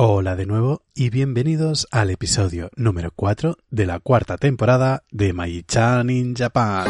[0.00, 6.08] Hola de nuevo y bienvenidos al episodio número 4 de la cuarta temporada de My-chan
[6.08, 6.86] in Japan.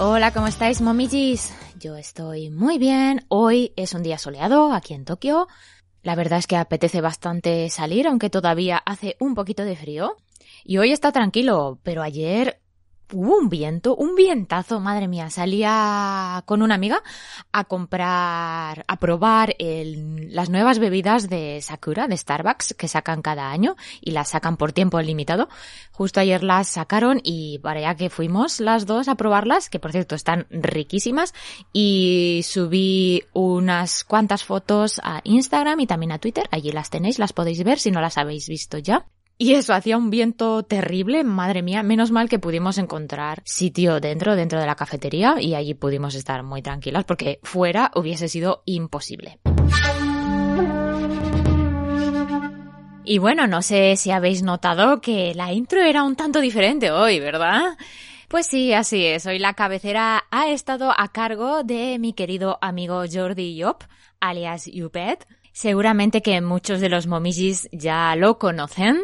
[0.00, 1.52] Hola, ¿cómo estáis, momijis?
[1.80, 3.24] Yo estoy muy bien.
[3.26, 5.48] Hoy es un día soleado aquí en Tokio.
[6.04, 10.16] La verdad es que apetece bastante salir, aunque todavía hace un poquito de frío.
[10.62, 12.60] Y hoy está tranquilo, pero ayer
[13.12, 15.30] hubo un viento, un vientazo, madre mía.
[15.30, 17.02] Salía con una amiga
[17.52, 23.76] a comprar, a probar las nuevas bebidas de Sakura, de Starbucks, que sacan cada año
[24.00, 25.48] y las sacan por tiempo limitado.
[25.92, 29.92] Justo ayer las sacaron y para allá que fuimos las dos a probarlas, que por
[29.92, 31.34] cierto están riquísimas,
[31.72, 36.48] y subí unas cuantas fotos a Instagram y también a Twitter.
[36.50, 39.06] Allí las tenéis, las podéis ver si no las habéis visto ya.
[39.40, 44.34] Y eso, hacía un viento terrible, madre mía, menos mal que pudimos encontrar sitio dentro,
[44.34, 49.38] dentro de la cafetería y allí pudimos estar muy tranquilas porque fuera hubiese sido imposible.
[53.04, 57.20] Y bueno, no sé si habéis notado que la intro era un tanto diferente hoy,
[57.20, 57.78] ¿verdad?
[58.26, 59.24] Pues sí, así es.
[59.24, 63.84] Hoy la cabecera ha estado a cargo de mi querido amigo Jordi Yop,
[64.18, 65.28] alias Yupet.
[65.52, 69.00] Seguramente que muchos de los momijis ya lo conocen,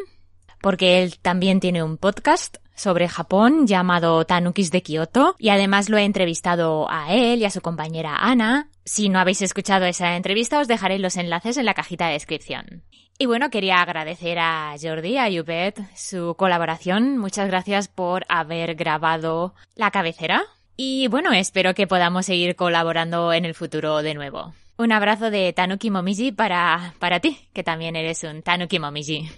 [0.64, 5.98] porque él también tiene un podcast sobre Japón llamado Tanukis de Kioto y además lo
[5.98, 8.70] he entrevistado a él y a su compañera Ana.
[8.82, 12.82] Si no habéis escuchado esa entrevista os dejaré los enlaces en la cajita de descripción.
[13.18, 17.18] Y bueno, quería agradecer a Jordi, a Yubet, su colaboración.
[17.18, 20.44] Muchas gracias por haber grabado la cabecera.
[20.78, 24.54] Y bueno, espero que podamos seguir colaborando en el futuro de nuevo.
[24.78, 29.28] Un abrazo de Tanuki Momiji para, para ti, que también eres un Tanuki Momiji.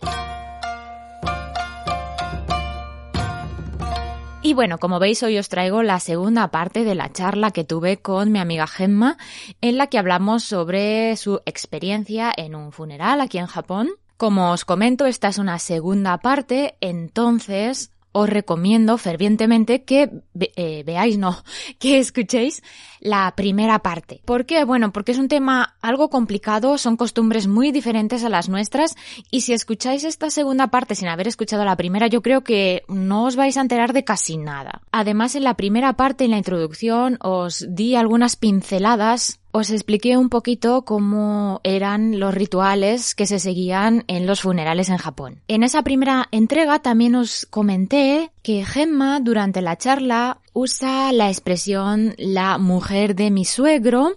[4.47, 7.97] Y bueno, como veis, hoy os traigo la segunda parte de la charla que tuve
[7.97, 9.19] con mi amiga Gemma,
[9.61, 13.91] en la que hablamos sobre su experiencia en un funeral aquí en Japón.
[14.17, 21.19] Como os comento, esta es una segunda parte, entonces os recomiendo fervientemente que eh, veáis,
[21.19, 21.43] no,
[21.81, 22.63] que escuchéis
[23.01, 24.21] la primera parte.
[24.25, 24.65] ¿Por qué?
[24.65, 28.97] Bueno, porque es un tema algo complicado, son costumbres muy diferentes a las nuestras
[29.31, 33.25] y si escucháis esta segunda parte sin haber escuchado la primera, yo creo que no
[33.25, 34.83] os vais a enterar de casi nada.
[34.93, 40.29] Además, en la primera parte, en la introducción, os di algunas pinceladas os expliqué un
[40.29, 45.41] poquito cómo eran los rituales que se seguían en los funerales en Japón.
[45.49, 52.15] En esa primera entrega también os comenté que Gemma durante la charla usa la expresión
[52.17, 54.15] la mujer de mi suegro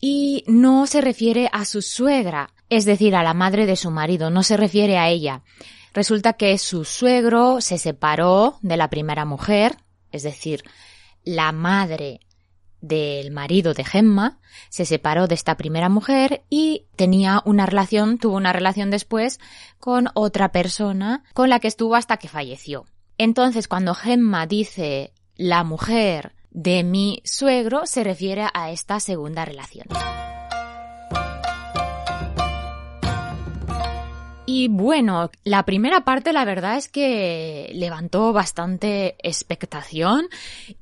[0.00, 4.30] y no se refiere a su suegra, es decir, a la madre de su marido,
[4.30, 5.42] no se refiere a ella.
[5.92, 9.76] Resulta que su suegro se separó de la primera mujer,
[10.10, 10.62] es decir,
[11.22, 12.20] la madre
[12.80, 14.38] del marido de Gemma,
[14.70, 19.38] se separó de esta primera mujer y tenía una relación, tuvo una relación después
[19.80, 22.86] con otra persona con la que estuvo hasta que falleció.
[23.18, 29.86] Entonces, cuando Gemma dice la mujer de mi suegro, se refiere a esta segunda relación.
[34.46, 40.28] Y bueno, la primera parte la verdad es que levantó bastante expectación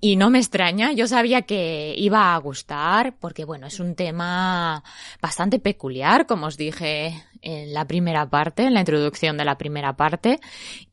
[0.00, 4.82] y no me extraña, yo sabía que iba a gustar porque bueno, es un tema
[5.22, 9.94] bastante peculiar, como os dije en la primera parte, en la introducción de la primera
[9.94, 10.40] parte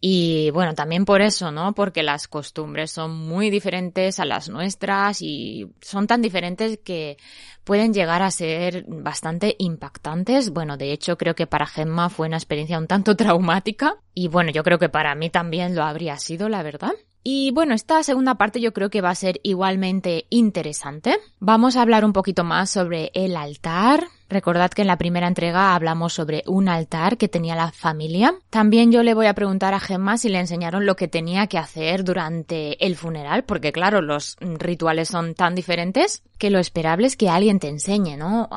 [0.01, 1.73] y bueno, también por eso, ¿no?
[1.73, 7.17] Porque las costumbres son muy diferentes a las nuestras y son tan diferentes que
[7.63, 10.51] pueden llegar a ser bastante impactantes.
[10.51, 14.51] Bueno, de hecho creo que para Gemma fue una experiencia un tanto traumática y bueno,
[14.51, 16.93] yo creo que para mí también lo habría sido, la verdad.
[17.23, 21.17] Y bueno, esta segunda parte yo creo que va a ser igualmente interesante.
[21.39, 24.07] Vamos a hablar un poquito más sobre el altar.
[24.29, 28.35] Recordad que en la primera entrega hablamos sobre un altar que tenía la familia.
[28.49, 31.57] También yo le voy a preguntar a Gemma si le enseñaron lo que tenía que
[31.57, 37.17] hacer durante el funeral, porque claro, los rituales son tan diferentes que lo esperable es
[37.17, 38.49] que alguien te enseñe, ¿no?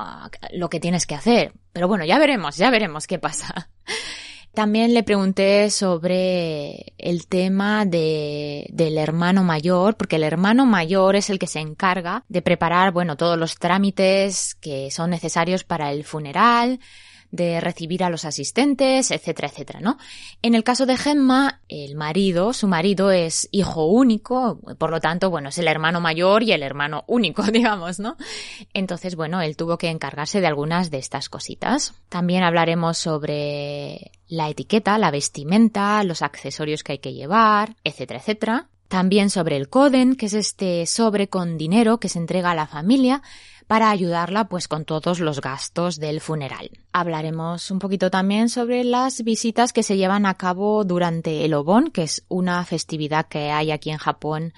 [0.53, 1.53] Lo que tienes que hacer.
[1.73, 3.71] Pero bueno, ya veremos, ya veremos qué pasa.
[4.55, 11.31] También le pregunté sobre el tema de, del hermano mayor, porque el hermano mayor es
[11.31, 16.05] el que se encarga de preparar, bueno, todos los trámites que son necesarios para el
[16.05, 16.81] funeral,
[17.33, 19.97] de recibir a los asistentes, etcétera, etcétera, ¿no?
[20.43, 25.31] En el caso de Gemma, el marido, su marido es hijo único, por lo tanto,
[25.31, 28.17] bueno, es el hermano mayor y el hermano único, digamos, ¿no?
[28.75, 31.95] Entonces, bueno, él tuvo que encargarse de algunas de estas cositas.
[32.11, 38.67] También hablaremos sobre la etiqueta, la vestimenta, los accesorios que hay que llevar, etcétera, etcétera.
[38.89, 42.67] También sobre el coden, que es este sobre con dinero que se entrega a la
[42.67, 43.23] familia
[43.73, 46.69] para ayudarla pues con todos los gastos del funeral.
[46.93, 51.91] Hablaremos un poquito también sobre las visitas que se llevan a cabo durante el Obon,
[51.91, 54.53] que es una festividad que hay aquí en Japón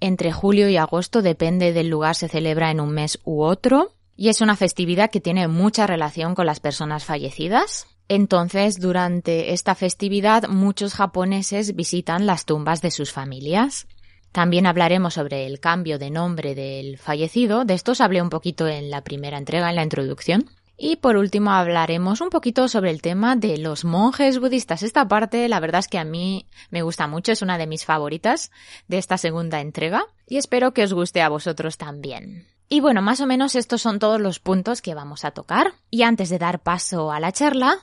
[0.00, 3.92] entre julio y agosto, depende del lugar, se celebra en un mes u otro.
[4.16, 7.86] Y es una festividad que tiene mucha relación con las personas fallecidas.
[8.08, 13.86] Entonces, durante esta festividad, muchos japoneses visitan las tumbas de sus familias.
[14.32, 17.64] También hablaremos sobre el cambio de nombre del fallecido.
[17.64, 20.50] De esto os hablé un poquito en la primera entrega, en la introducción.
[20.80, 24.84] Y por último hablaremos un poquito sobre el tema de los monjes budistas.
[24.84, 27.84] Esta parte, la verdad es que a mí me gusta mucho, es una de mis
[27.84, 28.52] favoritas
[28.86, 32.46] de esta segunda entrega y espero que os guste a vosotros también.
[32.68, 35.72] Y bueno, más o menos estos son todos los puntos que vamos a tocar.
[35.90, 37.78] Y antes de dar paso a la charla,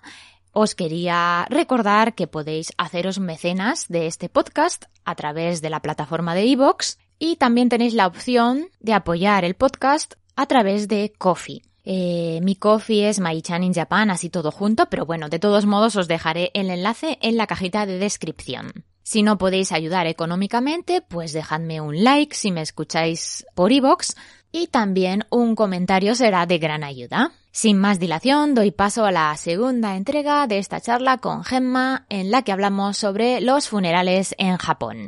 [0.58, 6.34] os quería recordar que podéis haceros mecenas de este podcast a través de la plataforma
[6.34, 11.62] de iVoox y también tenéis la opción de apoyar el podcast a través de Coffee.
[11.84, 15.98] Eh, mi coffee es Maichan in Japan, así todo junto, pero bueno, de todos modos
[15.98, 18.86] os dejaré el enlace en la cajita de descripción.
[19.04, 24.16] Si no podéis ayudar económicamente, pues dejadme un like si me escucháis por iVoox
[24.54, 27.34] y también un comentario será de gran ayuda.
[27.56, 32.30] Sin más dilación, doy paso a la segunda entrega de esta charla con Gemma en
[32.30, 35.08] la que hablamos sobre los funerales en Japón.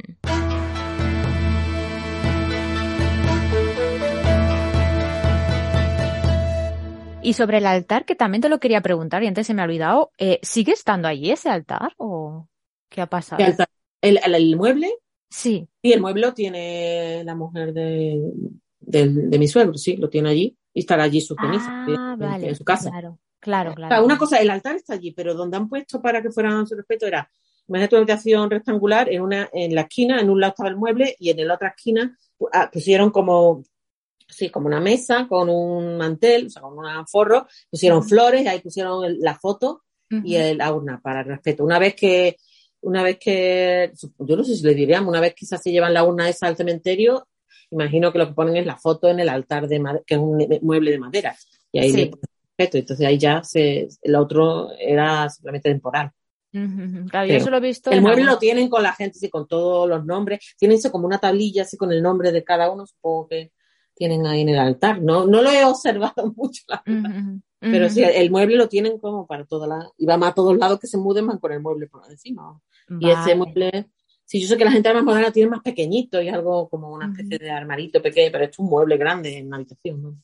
[7.21, 9.65] Y sobre el altar, que también te lo quería preguntar y antes se me ha
[9.65, 12.47] olvidado, eh, ¿sigue estando allí ese altar o
[12.89, 13.43] qué ha pasado?
[14.01, 14.89] ¿El, el, mueble?
[15.29, 15.67] Sí.
[15.83, 18.21] Sí, el mueble lo tiene la mujer de,
[18.79, 22.63] de, mi suegro, sí, lo tiene allí y estará allí su ceniza ah, en, su
[22.63, 22.91] casa.
[22.91, 24.05] Claro, claro, claro.
[24.05, 27.07] una cosa, el altar está allí, pero donde han puesto para que fueran su respeto
[27.07, 27.27] era,
[27.67, 31.15] imagínate una habitación rectangular, en una, en la esquina, en un lado estaba el mueble
[31.19, 32.15] y en la otra esquina
[32.53, 33.63] ah, pusieron como,
[34.27, 38.47] sí, como una mesa con un mantel, o sea, con un forro, pusieron flores y
[38.47, 39.81] ahí pusieron la foto
[40.11, 41.63] y la urna para el respeto.
[41.63, 42.37] Una vez que,
[42.81, 46.03] una vez que, yo no sé si le diríamos, una vez que se llevan la
[46.03, 47.27] urna esa al cementerio,
[47.71, 50.37] imagino que lo que ponen es la foto en el altar de que es un
[50.61, 51.35] mueble de madera.
[51.71, 52.11] Y ahí le
[52.57, 56.11] Entonces ahí ya se, el otro era simplemente temporal.
[57.09, 57.91] Claro, yo lo he visto.
[57.91, 60.55] El mueble lo tienen con la gente, sí, con todos los nombres.
[60.57, 63.51] Tienen como una tablilla así con el nombre de cada uno, supongo que
[63.93, 65.01] tienen ahí en el altar.
[65.01, 66.83] No, no lo he observado mucho, la
[67.59, 69.89] Pero sí, el mueble lo tienen como para toda la.
[69.97, 72.59] Y va más a todos lados que se muden, van con el mueble por encima.
[72.99, 73.89] Y ese mueble
[74.27, 77.07] Sí, yo sé que la gente más moderna tiene más pequeñito y algo como una
[77.07, 80.17] especie de armarito pequeño, pero es un mueble grande en la habitación, ¿no?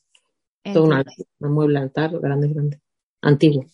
[0.74, 2.80] Todo un, mueble altar grande, grande,
[3.22, 3.64] antiguo.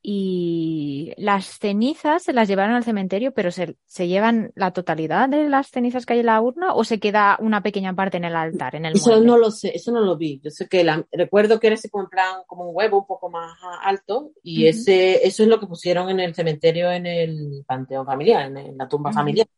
[0.00, 5.48] Y las cenizas se las llevaron al cementerio, pero se, se, llevan la totalidad de
[5.48, 8.36] las cenizas que hay en la urna o se queda una pequeña parte en el
[8.36, 10.40] altar, en el Eso no lo sé, eso no lo vi.
[10.44, 12.08] Yo sé que la, recuerdo que era ese como
[12.46, 16.20] como un huevo un poco más alto y ese eso es lo que pusieron en
[16.20, 19.48] el cementerio en el panteón familiar, en, la tumba familiar.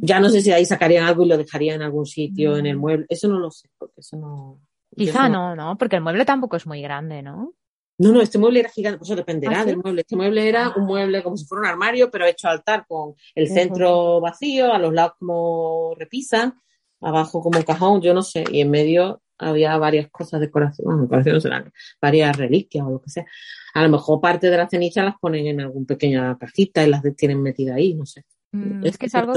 [0.00, 2.76] Ya no sé si ahí sacarían algo y lo dejarían en algún sitio, en el
[2.76, 2.80] mm.
[2.80, 3.06] mueble.
[3.08, 4.60] Eso no lo sé, porque eso no.
[4.96, 7.54] Quizá no, no, porque el mueble tampoco es muy grande, ¿no?
[7.98, 10.00] No, no, este mueble era gigante, pues eso dependerá ¿Ah, del mueble.
[10.00, 10.86] Este mueble era un ah.
[10.86, 14.94] mueble como si fuera un armario, pero hecho altar con el centro vacío, a los
[14.94, 16.56] lados como repisa,
[17.00, 20.84] abajo como un cajón, yo no sé, y en medio había varias cosas de decoración,
[20.84, 23.26] bueno, decoración serán varias reliquias o lo que sea.
[23.74, 27.02] A lo mejor parte de las cenizas las ponen en algún pequeña cajita y las
[27.16, 28.24] tienen metidas ahí, no sé.
[28.52, 29.34] Mm, es que es algo...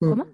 [0.00, 0.08] Mm.
[0.10, 0.26] ¿Cómo?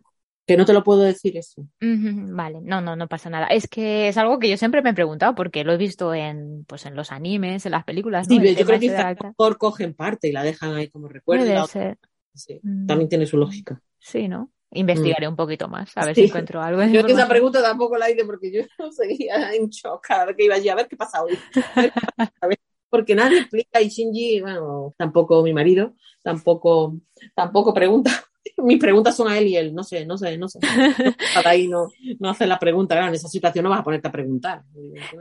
[0.46, 1.66] Que no te lo puedo decir eso.
[1.80, 3.48] vale, no, no, no pasa nada.
[3.48, 6.64] Es que es algo que yo siempre me he preguntado porque lo he visto en,
[6.66, 8.26] pues, en los animes, en las películas.
[8.26, 11.66] Sí, yo creo que mejor cogen parte y la dejan ahí como recuerdo.
[11.66, 11.98] ser.
[12.32, 12.86] Sí, mm.
[12.86, 13.82] También tiene su lógica.
[13.98, 14.50] Sí, ¿no?
[14.70, 16.22] Investigaré un poquito más, a ver Sí.
[16.22, 16.82] si encuentro algo.
[16.84, 20.44] Yo que esa pregunta tampoco la hice porque yo seguía en shock cada vez que
[20.44, 21.38] iba allí a ver qué pasa hoy.
[22.40, 22.58] A ver,
[22.90, 26.96] Porque nadie explica y Shinji, bueno, tampoco mi marido, tampoco,
[27.34, 28.10] tampoco pregunta.
[28.56, 30.58] Mis preguntas son a él y él, no sé, no sé, no sé.
[31.34, 34.08] Para ahí no, no hacer la pregunta, claro, en esa situación no vas a ponerte
[34.08, 34.62] a preguntar.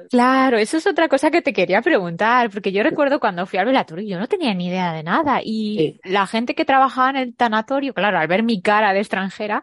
[0.10, 3.66] Claro, eso es otra cosa que te quería preguntar, porque yo recuerdo cuando fui al
[3.66, 6.00] velatorio, yo no tenía ni idea de nada y Sí.
[6.10, 9.62] la gente que trabajaba en el tanatorio, claro, al ver mi cara de extranjera,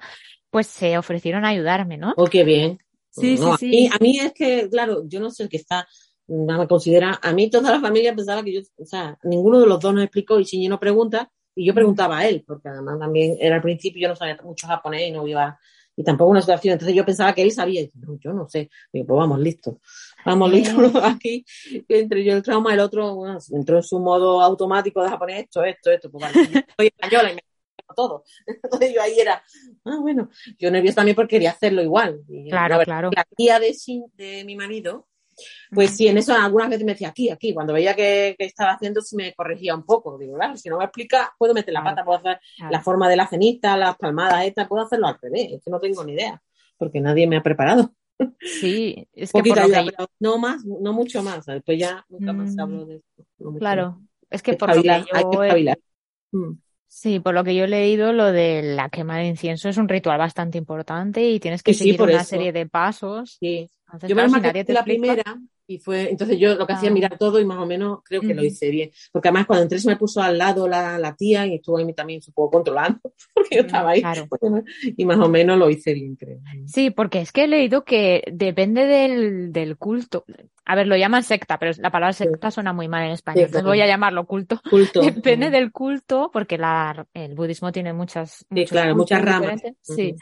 [0.51, 2.13] pues se ofrecieron a ayudarme, ¿no?
[2.17, 2.79] Oh, qué bien.
[3.11, 3.91] Sí, No, sí, a, mí, sí.
[3.93, 5.87] a mí es que, claro, yo no sé el que está,
[6.27, 9.67] no me considera, a mí toda la familia pensaba que yo, o sea, ninguno de
[9.67, 12.99] los dos nos explicó y Shinji no pregunta, y yo preguntaba a él, porque además
[12.99, 15.59] también era al principio, yo no sabía mucho japonés y no iba,
[15.97, 19.07] y tampoco una situación, entonces yo pensaba que él sabía, y yo no sé, Digo,
[19.07, 19.81] pues vamos, listo,
[20.25, 20.73] vamos, listo,
[21.05, 21.45] aquí,
[21.89, 25.65] entre yo el trauma, el otro, bueno, entró en su modo automático de japonés, esto,
[25.65, 27.43] esto, esto, pues vale, yo soy española y me
[27.95, 28.25] todo.
[28.47, 29.43] Entonces yo ahí era,
[29.85, 32.23] ah, bueno, yo nerviosa también porque quería hacerlo igual.
[32.29, 33.11] Y, Claro, la verdad, claro.
[33.15, 33.75] La tía de,
[34.15, 35.07] de mi marido,
[35.73, 37.53] pues sí, en eso algunas veces me decía aquí, aquí.
[37.55, 40.17] Cuando veía que, que estaba haciendo, sí me corregía un poco.
[40.19, 42.73] Digo, claro, si no me explica, puedo meter la Claro, pata, puedo hacer claro.
[42.73, 45.53] la forma de la cenita, las palmadas estas, puedo hacerlo al revés.
[45.53, 46.41] Es que no tengo ni idea,
[46.79, 47.93] porque nadie me ha preparado.
[48.41, 51.45] Sí, es que Poquita por lo ayuda, que yo- pero no más, no mucho más.
[51.47, 52.61] Después ya nunca más Mm.
[52.61, 53.25] hablo de esto.
[53.39, 54.01] no claro,
[54.31, 56.39] es que por lo que Espabilar, hay que yo.
[56.39, 56.59] Mm.
[56.87, 59.89] Sí, por lo que yo he leído, lo de la quema de incienso es un
[59.89, 62.25] ritual bastante importante y tienes que Sí, seguir una eso.
[62.25, 63.37] serie de pasos.
[63.41, 63.69] Sí.
[63.95, 66.67] Entonces, Yo claro, menos si nadie te la explica- primera y fue, entonces yo lo
[66.67, 66.91] que hacía Ah.
[66.91, 68.91] es mirar todo y más o menos creo que lo hice bien.
[69.13, 71.93] Porque además cuando entré se me puso al lado la, la tía y estuvo ahí
[71.95, 73.01] también supongo controlando,
[73.35, 74.01] porque yo Mm, estaba ahí.
[74.01, 74.27] claro.
[74.97, 76.39] Y más o menos lo hice bien, creo.
[76.67, 80.25] Sí, porque es que he leído que depende del, del culto.
[80.67, 83.47] A ver, lo llaman secta, pero la palabra secta suena muy mal en español.
[83.47, 83.67] Sí, claro.
[83.69, 84.63] voy a llamarlo culto.
[84.71, 85.01] Culto.
[85.03, 89.61] Depende del culto, porque la, el budismo tiene muchas, Sí, claro, muchas ramas.
[89.83, 90.15] Sí.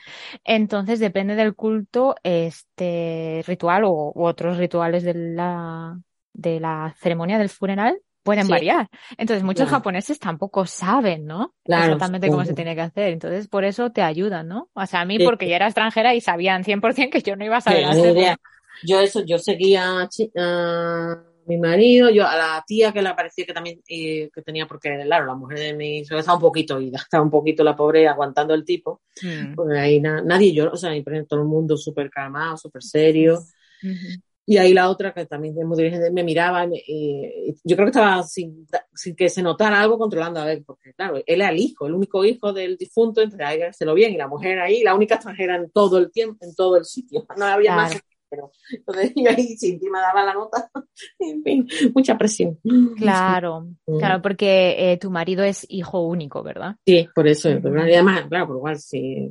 [0.44, 5.98] Entonces depende del culto, este ritual o u otros rituales de la,
[6.32, 8.50] de la ceremonia del funeral pueden Sí.
[8.52, 8.88] variar.
[9.18, 9.78] Entonces muchos Claro.
[9.78, 11.54] japoneses tampoco saben, ¿no?
[11.64, 13.08] Claro, Exactamente cómo se tiene que hacer.
[13.12, 14.70] Entonces por eso te ayudan, ¿no?
[14.74, 15.24] O sea, a mí Sí.
[15.24, 18.36] porque ya era extranjera y sabían 100% que yo no iba a saber idea.
[18.84, 23.52] Yo eso, yo seguía a, mi marido, yo a la tía que le parecía que
[23.52, 26.98] también eh, que tenía, porque claro, la mujer de mi suegra estaba un poquito ida,
[26.98, 29.02] estaba un poquito la pobre aguantando el tipo.
[29.22, 29.54] Mm.
[29.56, 30.92] Pues ahí na- nadie lloró, o sea,
[31.28, 33.40] todo el mundo súper calmado, súper serio.
[33.82, 34.22] Ujú.
[34.44, 37.76] Y ahí la otra, que también es muy dirigente, me miraba y, me- y yo
[37.76, 41.22] creo que estaba sin, sin que se notara algo controlando a ver, porque claro, él
[41.26, 44.26] era el hijo, el único hijo del difunto, entonces hay que hacerlo bien, y la
[44.28, 47.74] mujer ahí, la única extranjera en todo el tiempo, en todo el sitio, no había
[47.74, 47.94] Claro.
[47.94, 48.02] más.
[48.28, 50.70] Pero, entonces yo ahí sí, encima daba la nota,
[51.20, 52.58] en fin, mucha presión.
[52.96, 53.98] Claro, Mm.
[53.98, 56.76] claro, porque eh, tu marido es hijo único, ¿verdad?
[56.86, 59.30] Sí, por eso, y además, claro, por igual, sí,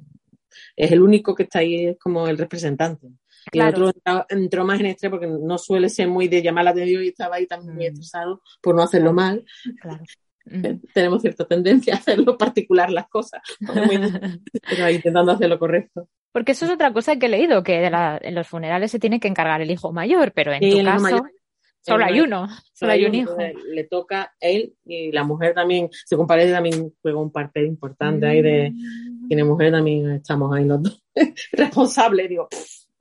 [0.75, 3.07] es el único que está ahí, es como el representante.
[3.51, 3.87] Y el Claro.
[3.87, 7.03] otro entró, entró más en estrés porque no suele ser muy de llamar la atención
[7.03, 7.87] y estaba ahí también muy Mm.
[7.93, 9.43] estresado por no hacerlo mal.
[9.81, 10.03] Claro.
[10.93, 13.41] Tenemos cierta tendencia a hacerlo particular las cosas,
[14.69, 16.07] pero intentando hacer lo correcto.
[16.31, 18.99] Porque eso es otra cosa que he leído, que de la- en los funerales se
[18.99, 21.31] tiene que encargar el hijo mayor, pero en Sí, tu caso mayor.
[21.81, 23.35] solo hay uno, solo hay un hijo.
[23.73, 28.41] Le toca él y la mujer también, se comparece también juega un papel importante ahí
[28.41, 29.27] de Mm.
[29.27, 31.03] tiene mujer también estamos ahí los dos
[31.51, 32.47] responsables, digo.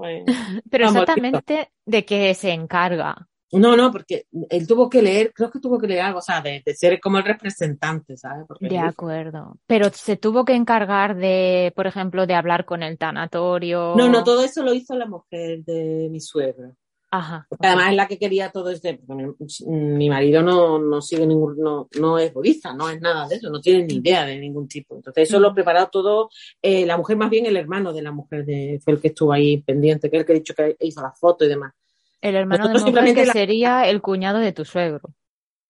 [0.01, 0.25] Pues,
[0.71, 3.29] Pero exactamente de qué se encarga.
[3.53, 6.41] No, no, porque él tuvo que leer, creo que tuvo que leer algo, o sea,
[6.41, 8.45] de, de ser como el representante, ¿sabes?
[8.47, 9.57] Porque De acuerdo.
[9.67, 13.95] Pero se tuvo que encargar de, por ejemplo, de hablar con el tanatorio.
[13.97, 16.73] No, no, todo eso lo hizo la mujer de mi suegra.
[17.13, 17.47] Ajá.
[17.59, 18.95] Además es la que quería todo este.
[19.05, 19.25] porque
[19.67, 23.35] mi, mi marido no, no sigue ningún, no, no es budista, no es nada de
[23.37, 24.95] eso, no tiene ni idea de ningún tipo.
[24.95, 25.55] Entonces, eso lo Mm.
[25.55, 26.31] preparó todo,
[26.63, 29.33] eh, la mujer, más bien el hermano de la mujer, de, fue el que estuvo
[29.33, 31.73] ahí pendiente, que es el que he dicho que hizo la foto y demás.
[32.21, 35.01] El hermano de Nosotros mujer simplemente que la- sería el cuñado de tu suegro.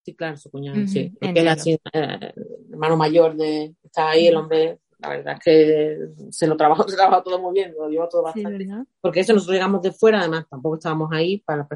[0.05, 1.11] Sí, claro, su cuñado, sí.
[1.21, 5.99] Porque así, eh, el hermano mayor de, estaba ahí, el hombre, la verdad es que
[6.31, 8.67] se lo trabajó, se trabajó todo muy bien, lo llevó todo bastante.
[9.01, 11.67] porque eso nosotros llegamos de fuera, además tampoco estábamos ahí para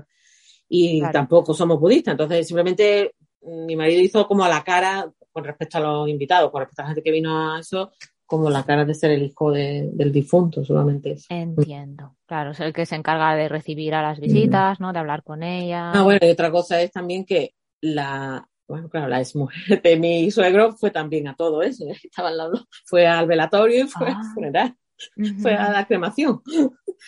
[0.68, 1.12] y Claro.
[1.12, 5.78] tampoco somos budistas, entonces simplemente mm, mi marido hizo como a la cara con respecto
[5.78, 7.90] a los invitados, con respecto a la gente que vino a eso,
[8.26, 11.26] como la cara de ser el hijo de- del difunto, solamente eso.
[11.28, 12.16] Entiendo.
[12.26, 14.92] Claro, es el que se encarga de recibir a las visitas, ¿no?
[14.92, 15.92] De hablar con ellas.
[15.94, 20.30] Ah, bueno, y otra cosa es también que la, bueno, claro, la exmujer de mi
[20.30, 24.18] suegro fue también a todo eso, estaban las dos, fue al velatorio y fue Ah.
[24.20, 24.76] al funeral,
[25.16, 25.34] Ujú.
[25.40, 26.40] fue a la cremación.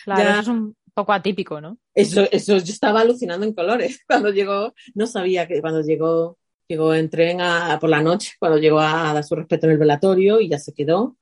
[0.03, 1.77] Claro, ya- eso es un poco atípico, ¿no?
[1.93, 4.01] Eso, eso yo estaba alucinando en colores.
[4.07, 6.37] Cuando llegó, no sabía que cuando llegó,
[6.67, 9.77] llegó en tren a, por la noche, cuando llegó a dar su respeto en el
[9.77, 11.17] velatorio y ya se quedó.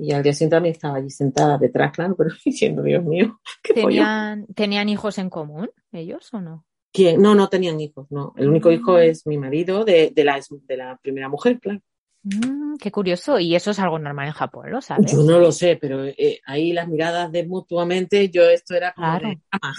[0.00, 3.74] Y al día siguiente también estaba allí sentada detrás, claro, pero diciendo, Dios mío, qué
[3.74, 3.86] pollo.
[3.88, 6.64] ¿Tenían, ¿Tenían hijos en común ellos o no?
[6.92, 7.20] ¿Quién?
[7.20, 8.32] No, no tenían hijos, no.
[8.36, 8.72] El único Mm.
[8.72, 11.80] hijo es mi marido de, de, la, de la primera mujer, claro.
[12.24, 13.38] Mm, qué curioso.
[13.38, 15.12] Y eso es algo normal en Japón, ¿lo sabes?
[15.12, 19.06] Yo no lo sé, pero eh, ahí las miradas de mutuamente, yo esto era como
[19.18, 19.28] Claro.
[19.28, 19.72] de, "Ah".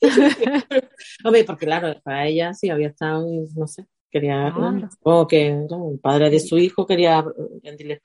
[1.24, 4.88] Hombre, porque claro, para ella sí había estado, no sé, quería, Claro.
[4.90, 8.00] supongo que claro, el padre de su hijo quería eh, rendirle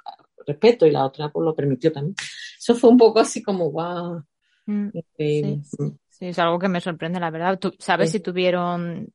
[0.46, 2.16] respeto y la otra pues lo permitió también.
[2.58, 4.24] Eso fue un poco así como, wow,
[4.66, 5.62] Mm, increíble.
[5.80, 5.88] Mm.
[6.18, 7.60] Sí, es algo que me sorprende, la verdad.
[7.60, 8.18] ¿Tú sabes Sí.
[8.18, 9.14] si tuvieron,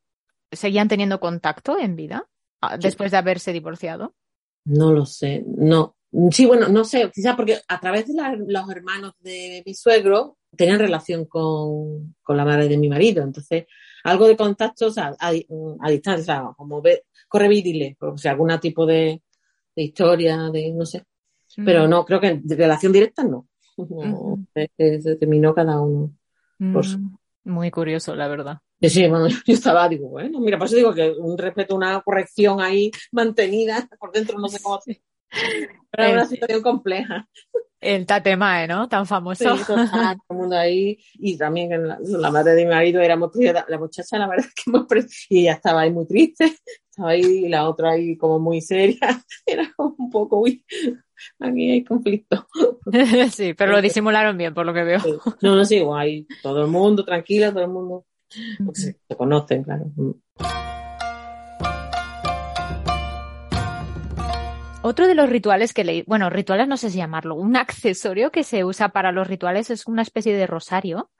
[0.50, 2.28] seguían teniendo contacto en vida
[2.60, 4.14] ah, después de haberse divorciado?
[4.64, 5.96] No lo sé, no.
[6.30, 10.36] Sí, bueno, no sé, quizás porque a través de la- los hermanos de mi suegro
[10.54, 13.64] tenían relación con, con la madre de mi marido, entonces
[14.04, 17.96] algo de contacto, o sea, a, a distancia, o sea, como ver, corre y dile,
[18.00, 19.22] o sea, algún tipo de,
[19.74, 21.04] de historia, de no sé,
[21.64, 23.48] pero no, creo que de relación directa no.
[24.54, 26.12] Se terminó cada uno.
[26.72, 28.58] Pues- mm, muy curioso, la verdad.
[28.80, 32.00] Sí, sí, bueno, yo estaba, digo, bueno, mira, por eso digo que un respeto, una
[32.02, 34.80] corrección ahí mantenida por dentro, no sé cómo.
[34.84, 37.28] Pero era una situación compleja.
[37.80, 38.88] El tatemae, ¿no?
[38.88, 39.44] Tan Sí, famoso.
[39.66, 40.98] total, todo el mundo ahí.
[41.14, 44.46] Y también la, la madre de mi marido era muy triste, la muchacha, la verdad
[44.46, 44.86] es que muy
[45.28, 46.56] y ella estaba ahí muy triste,
[46.88, 49.00] estaba ahí, y la otra ahí como muy seria.
[49.46, 50.64] Era como un poco, uy,
[51.38, 52.46] aquí hay conflicto.
[53.30, 55.00] Sí, pero lo disimularon bien, por lo que veo.
[55.00, 55.10] Sí.
[55.40, 58.04] No, no, sí, guay, todo el mundo tranquilo, todo el mundo,
[58.64, 59.86] porque se, se conocen, claro.
[64.84, 68.42] Otro de los rituales que leí, bueno, rituales no sé si llamarlo, un accesorio que
[68.42, 71.10] se usa para los rituales es una especie de rosario.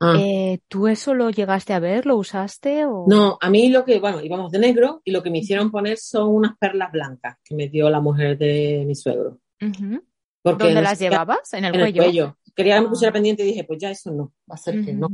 [0.00, 0.14] Ah.
[0.18, 2.06] Eh, ¿tú eso lo llegaste a ver?
[2.06, 2.84] ¿Lo usaste?
[2.84, 3.04] O...
[3.08, 5.98] No, a mí lo que, bueno, íbamos de negro y lo que me hicieron poner
[5.98, 9.38] son unas perlas blancas que me dio la mujer de mi suegro.
[9.58, 11.52] Porque ¿Dónde no las llevabas?
[11.54, 12.02] ¿En el en cuello?
[12.02, 12.38] el cuello.
[12.54, 12.90] Quería que me Ah.
[12.90, 15.08] pusiera pendiente y dije, pues ya eso no, va a ser que no.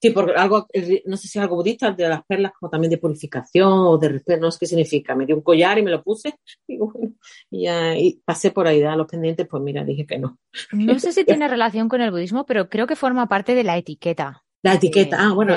[0.00, 0.66] Sí, porque algo,
[1.04, 4.08] no sé si es algo budista, de las perlas como también de purificación o de
[4.08, 5.14] respeto, no sé qué significa.
[5.14, 6.34] Me dio un collar y me lo puse
[6.66, 7.12] y, bueno,
[7.50, 10.38] y, ya, y pasé por ahí a los pendientes, pues mira, dije que no.
[10.72, 13.76] No sé si tiene relación con el budismo, pero creo que forma parte de la
[13.76, 14.44] etiqueta.
[14.62, 15.56] La etiqueta, de- ah, bueno,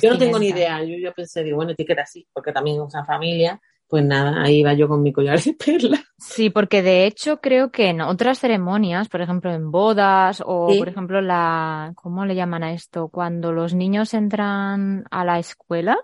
[0.00, 0.82] yo no tengo ni idea.
[0.84, 3.60] Yo, yo pensé, digo, bueno, etiqueta sí, porque también usa familia.
[3.86, 6.00] Pues nada, ahí iba yo con mi collar de perlas.
[6.18, 10.78] Sí, porque de hecho creo que en otras ceremonias, por ejemplo en bodas o Sí.
[10.78, 13.08] por ejemplo la, ¿cómo le llaman a esto?
[13.08, 15.98] Cuando los niños entran a la escuela,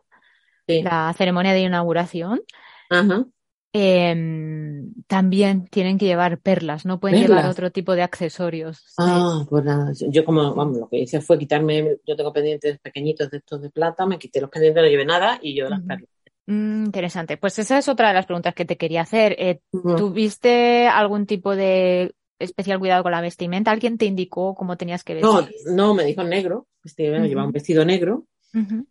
[0.68, 0.82] Sí.
[0.82, 2.42] la ceremonia de inauguración,
[2.90, 3.24] Ajá.
[3.72, 8.78] em, también tienen que llevar perlas, no pueden llevar otro tipo de accesorios.
[8.86, 8.94] Sí.
[8.98, 13.30] Ah, pues nada, yo como, vamos, lo que hice fue quitarme, yo tengo pendientes pequeñitos
[13.30, 16.08] de estos de plata, me quité los pendientes, no llevé nada y yo las perlas.
[16.46, 17.36] Mm, interesante.
[17.36, 19.36] Pues esa es otra de las preguntas que te quería hacer.
[19.38, 19.60] Eh.
[19.70, 23.70] ¿tuviste algún tipo de especial cuidado con la vestimenta?
[23.70, 25.56] ¿Alguien te indicó cómo tenías que No, vestir?
[25.72, 28.24] no, me dijo negro, este, bueno, llevaba un vestido negro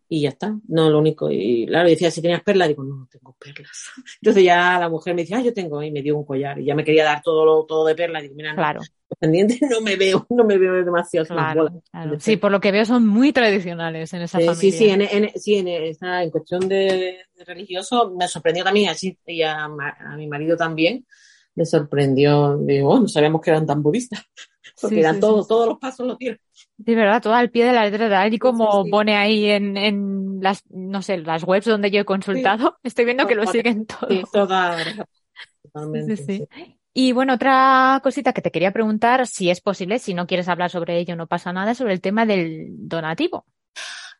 [0.08, 3.06] Y ya está, no, lo único, y claro, decía, si tenías perlas, digo, no, no
[3.08, 3.90] tengo perlas.
[4.20, 6.64] Entonces ya la mujer me dice, ah, yo tengo, y me dio un collar, y
[6.64, 8.80] ya me quería dar todo lo, todo de perlas, y digo, mira, no, Claro.
[9.20, 11.84] pendientes no me veo, no me veo demasiado, Claro, bolas.
[11.92, 12.20] claro.
[12.20, 14.70] Sí, por lo que veo son muy tradicionales en esa Eh, familia.
[14.72, 19.16] sí, sí, en, en- sí, en, esa- en cuestión de, religioso me sorprendió también, así,
[19.26, 21.06] y a, a mi marido también,
[21.54, 24.20] me sorprendió, digo, oh, no sabíamos que eran tan budistas,
[24.80, 25.48] porque Sí, eran sí, todos, sí.
[25.48, 26.38] todos los pasos los tiran.
[26.82, 28.90] De verdad, todo al pie de la letra, tal y como sí.
[28.90, 32.78] pone ahí en, en las, no sé, las webs donde yo he consultado.
[32.82, 34.08] Estoy viendo que lo siguen todo.
[34.08, 34.76] Sí, toda,
[35.62, 36.48] totalmente.
[36.92, 40.70] Y bueno, otra cosita que te quería preguntar, si es posible, si no quieres hablar
[40.70, 43.44] sobre ello, no pasa nada, sobre el tema del donativo.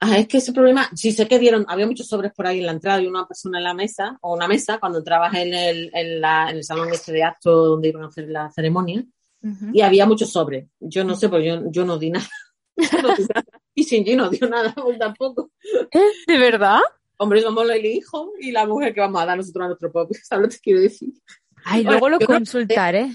[0.01, 2.67] Ah, es que ese problema, sí sé que dieron, había muchos sobres por ahí en
[2.67, 5.91] la entrada y una persona en la mesa, o una mesa, cuando entrabas en el,
[5.93, 9.05] en la- en el salón este de acto donde iban a hacer la ceremonia,
[9.73, 10.69] y había muchos sobres.
[10.81, 12.29] Yo no sé, porque yo, yo no di nada.
[13.03, 13.15] No.
[13.75, 15.51] Y Shinji no dio nada tampoco.
[16.27, 16.81] ¿De verdad?
[17.19, 20.19] Hombre, somos el hijo y la mujer que vamos a dar nosotros a nuestro propio.
[20.25, 21.11] ¿Sabes lo que te quiero decir?
[21.65, 22.39] Ay, luego lo yo no sé.
[22.39, 23.11] consultaré.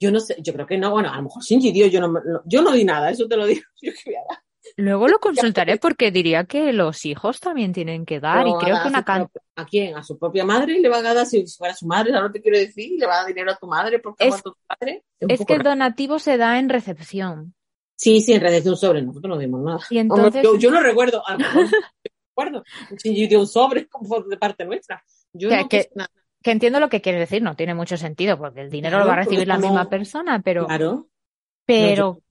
[0.00, 2.08] Yo no sé, yo creo que no, bueno, a lo mejor Shinji dio, yo no,
[2.08, 3.62] no- yo no di nada, eso te lo digo.
[3.82, 4.38] Yo que voy a dar.
[4.76, 8.82] Luego lo consultaré porque diría que los hijos también tienen que dar y creo a-
[8.82, 9.22] que una su can...
[9.22, 9.96] propia- ¿A quién?
[9.96, 12.10] ¿A su propia madre le van a dar si fuera su madre?
[12.12, 12.92] ¿Sabes lo que te quiero decir?
[13.00, 15.02] ¿Le va a dar dinero a tu madre porque Es- tu padre?
[15.18, 17.54] que el donativo se da en recepción.
[18.00, 19.80] Sí, sí, en realidad de un sobre, nosotros no dimos nada.
[19.90, 21.70] Y entonces, yo, yo no recuerdo, a lo mejor no
[22.30, 22.64] recuerdo.
[22.96, 25.02] Shinji dio un sobre como de parte nuestra.
[25.32, 26.10] Yo Que- no que- nada.
[26.42, 29.08] que entiendo lo que quieres decir, no tiene mucho sentido porque el dinero Claro, lo
[29.08, 31.08] va a pero recibir la como- misma persona, pero, Claro.
[31.66, 32.22] pero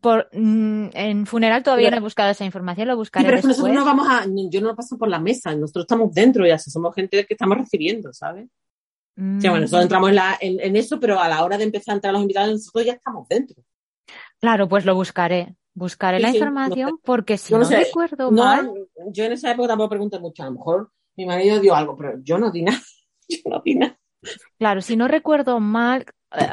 [0.00, 3.36] por, mm, en funeral todavía Pero- no he buscado esa información, lo Sí, buscaré pero
[3.38, 3.72] es que después.
[3.72, 6.94] nosotros no vamos a, yo no paso por la mesa, nosotros estamos dentro ya, somos
[6.94, 8.46] gente que estamos recibiendo, ¿sabes?
[9.16, 9.40] Mm.
[9.40, 11.92] Sí, bueno, nosotros entramos en, la- en- en eso, pero a la hora de empezar
[11.92, 13.62] a entrar los invitados, nosotros ya estamos dentro.
[14.44, 15.56] Claro, pues lo buscaré.
[15.74, 18.74] Buscaré Sí, la sí, información no porque si no, no sé, recuerdo mal, No,
[19.12, 20.42] yo en esa época tampoco pregunté mucho.
[20.42, 22.78] A lo mejor mi marido dio algo, pero yo no di nada.
[23.28, 23.98] Yo no di nada.
[24.58, 26.04] claro, si no recuerdo mal,
[26.36, 26.46] eh,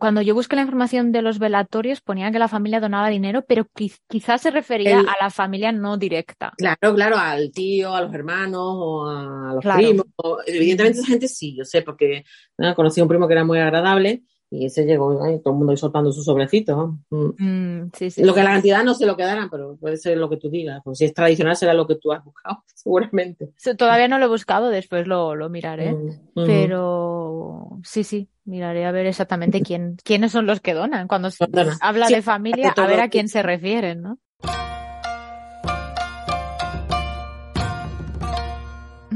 [0.00, 3.66] cuando yo busqué la información de los velatorios ponía que la familia donaba dinero, pero
[3.66, 6.54] quiz- quizás se refería El- a la familia no directa.
[6.56, 9.78] Claro, claro, al tío, a los hermanos o a los Claro.
[9.82, 10.06] primos.
[10.46, 12.24] Evidentemente esa gente sí, yo sé, porque
[12.58, 12.74] ¿no?
[12.74, 15.72] conocí a un primo que era muy agradable y ese llegó, ay, todo el mundo
[15.72, 16.94] ahí soltando sus sobrecitos.
[17.10, 17.44] Mm.
[17.44, 20.30] Mm, sí, sí, Lo que la cantidad no se lo quedarán, pero puede ser lo
[20.30, 20.80] que tú digas.
[20.84, 23.50] Pues si es tradicional será lo que tú has buscado, seguramente.
[23.76, 25.92] Todavía no lo he buscado, después lo, lo miraré.
[25.92, 26.46] Mm, mm.
[26.46, 31.08] Pero sí, sí, miraré a ver exactamente quién, quiénes son los que donan.
[31.08, 31.44] Cuando se
[31.80, 34.18] habla Sí, de familia, a ver a quién se refieren, ¿no?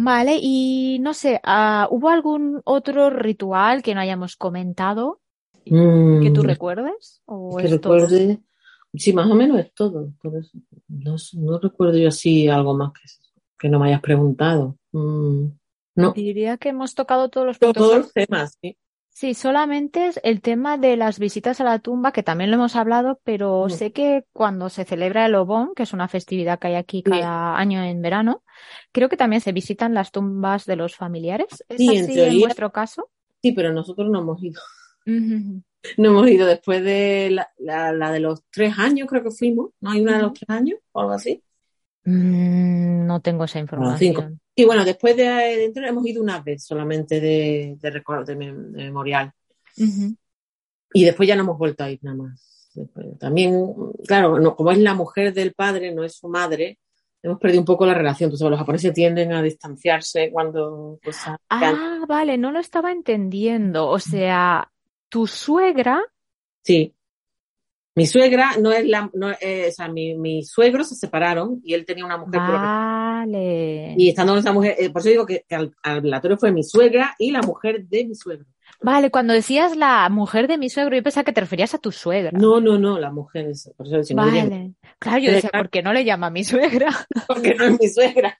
[0.02, 5.20] Vale, y no sé, ah, ¿hubo algún otro ritual que no hayamos comentado
[5.66, 7.22] Mm, que tú recuerdes?
[7.26, 8.08] ¿O que todo?
[8.94, 10.08] Sí, más o menos es todo.
[10.22, 10.58] por eso.
[10.88, 13.02] No, recuerdo yo así algo más que,
[13.58, 14.76] que no me hayas preguntado.
[14.92, 15.46] Mm,
[15.96, 18.76] no, Diría que hemos tocado todos los todos los temas, sí.
[19.12, 22.74] Sí, solamente es el tema de las visitas a la tumba, que también lo hemos
[22.74, 23.70] hablado, pero Mm.
[23.70, 27.10] sé que cuando se celebra el Obón, que es una festividad que hay aquí Sí.
[27.10, 28.42] cada año en verano,
[28.92, 31.64] creo que también se visitan las tumbas de los familiares.
[31.68, 32.40] ¿Es Sí, en así en teoría.
[32.46, 33.10] vuestro caso?
[33.42, 34.60] Sí, pero nosotros no hemos ido.
[35.96, 39.70] No hemos ido después de la, la- la de los tres años, creo que fuimos.
[39.80, 41.42] ¿No hay una de los tres años o algo así?
[42.04, 44.20] Mm, no tengo esa Bueno, cinco.
[44.22, 44.40] información.
[44.54, 48.84] Y bueno, después de dentro hemos ido una vez solamente de, de, de mem- de
[48.84, 49.32] memorial.
[50.92, 52.70] Y después ya no hemos vuelto a ir nada más.
[52.74, 53.64] Después, también,
[54.06, 56.78] claro, no, como es la mujer del padre, no es su madre,
[57.22, 58.28] hemos perdido un poco la relación.
[58.28, 63.88] Entonces los japoneses tienden a distanciarse cuando pues, Ah, vale, no lo estaba entendiendo.
[63.88, 64.70] O sea,
[65.08, 66.02] tu suegra,
[66.62, 66.94] Sí.
[67.96, 71.74] Mi suegra no es la, no, eh, o sea, mi, mis suegros se separaron y
[71.74, 73.94] él tenía una mujer vale.
[73.98, 76.62] y estando con esa mujer, eh, por eso digo que, que al, al fue mi
[76.62, 78.46] suegra y la mujer de mi suegro.
[78.82, 81.92] Vale, cuando decías la mujer de mi suegro, yo pensaba que te referías a tu
[81.92, 82.30] suegra.
[82.38, 84.72] No, no, no, la mujer es, por eso si no Vale.
[84.98, 86.88] Claro, yo decía, claro- ¿por qué no le llama a mi suegra?
[87.28, 88.38] porque no es mi suegra,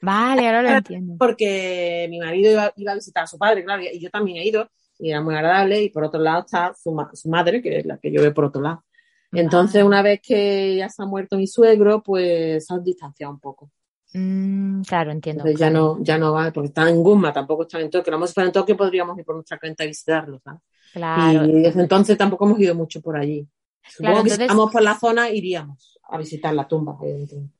[0.00, 1.14] Vale, ahora lo entiendo.
[1.18, 4.46] porque mi marido iba, iba a visitar a su padre, claro, y yo también he
[4.46, 4.68] ido
[4.98, 7.86] y era muy agradable y por otro lado está su, ma- su madre, que es
[7.86, 8.84] la que yo veo por otro lado.
[9.32, 13.40] Entonces, una vez que ya se ha muerto mi suegro, pues se han distanciado un
[13.40, 13.68] poco.
[14.14, 15.40] Mm, claro, entiendo.
[15.40, 15.96] Entonces ya claro.
[15.98, 18.12] no, ya no va, porque está en Gumma, tampoco está en Tokio.
[18.12, 20.60] Vamos si fuera en Tokio podríamos ir por nuestra cuenta a visitarlo, ¿sabes?
[20.92, 21.44] Claro.
[21.46, 23.46] Y desde entonces tampoco hemos ido mucho por allí.
[23.82, 26.96] Supongo Claro, que si estamos por la zona iríamos a visitar la tumba.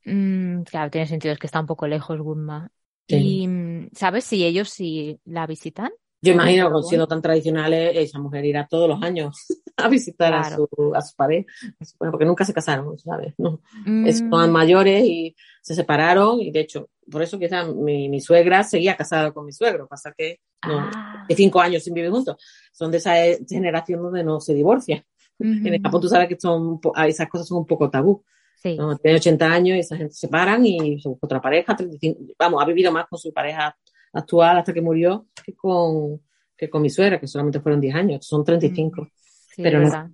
[0.04, 2.70] Mm, claro, tiene sentido, es que está un poco lejos Gunma.
[3.08, 3.16] Sí.
[3.16, 5.90] Y, mm, ¿sabes si ellos sí la visitan?
[6.24, 9.36] Yo imagino, que siendo tan tradicionales, esa mujer irá todos los años
[9.76, 10.68] a visitar a, Claro.
[10.76, 11.46] su, a su pareja,
[11.80, 13.34] a su- bueno, porque nunca se casaron, ¿sabes?
[13.38, 13.60] No.
[13.84, 18.64] Mm, Son mayores y se separaron y de hecho, por eso quizás mi, mi suegra
[18.64, 22.36] seguía casada con mi suegro, pasa que no, ah, de cinco años sin vivir juntos.
[22.72, 25.04] Son de esa eh, generación donde no se divorcia.
[25.38, 25.82] En el ujú.
[25.84, 28.24] Japón tú sabes que son, ah, esas cosas son un poco tabú.
[28.62, 28.76] Sí.
[28.78, 28.96] ¿no?
[28.96, 31.76] Tiene 80 años y esa gente se separan y se busca otra pareja.
[31.76, 33.76] 35, vamos, ha vivido más con su pareja
[34.14, 36.20] actual hasta que murió que con,
[36.56, 38.26] que con mi suegra, que solamente fueron 10 años.
[38.26, 39.08] Son 35.
[39.54, 40.10] Sí, pero es no.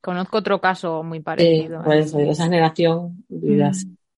[0.00, 1.82] Conozco otro caso muy Eh, parecido.
[1.82, 3.24] por eso, esa generación.
[3.28, 3.62] Mm.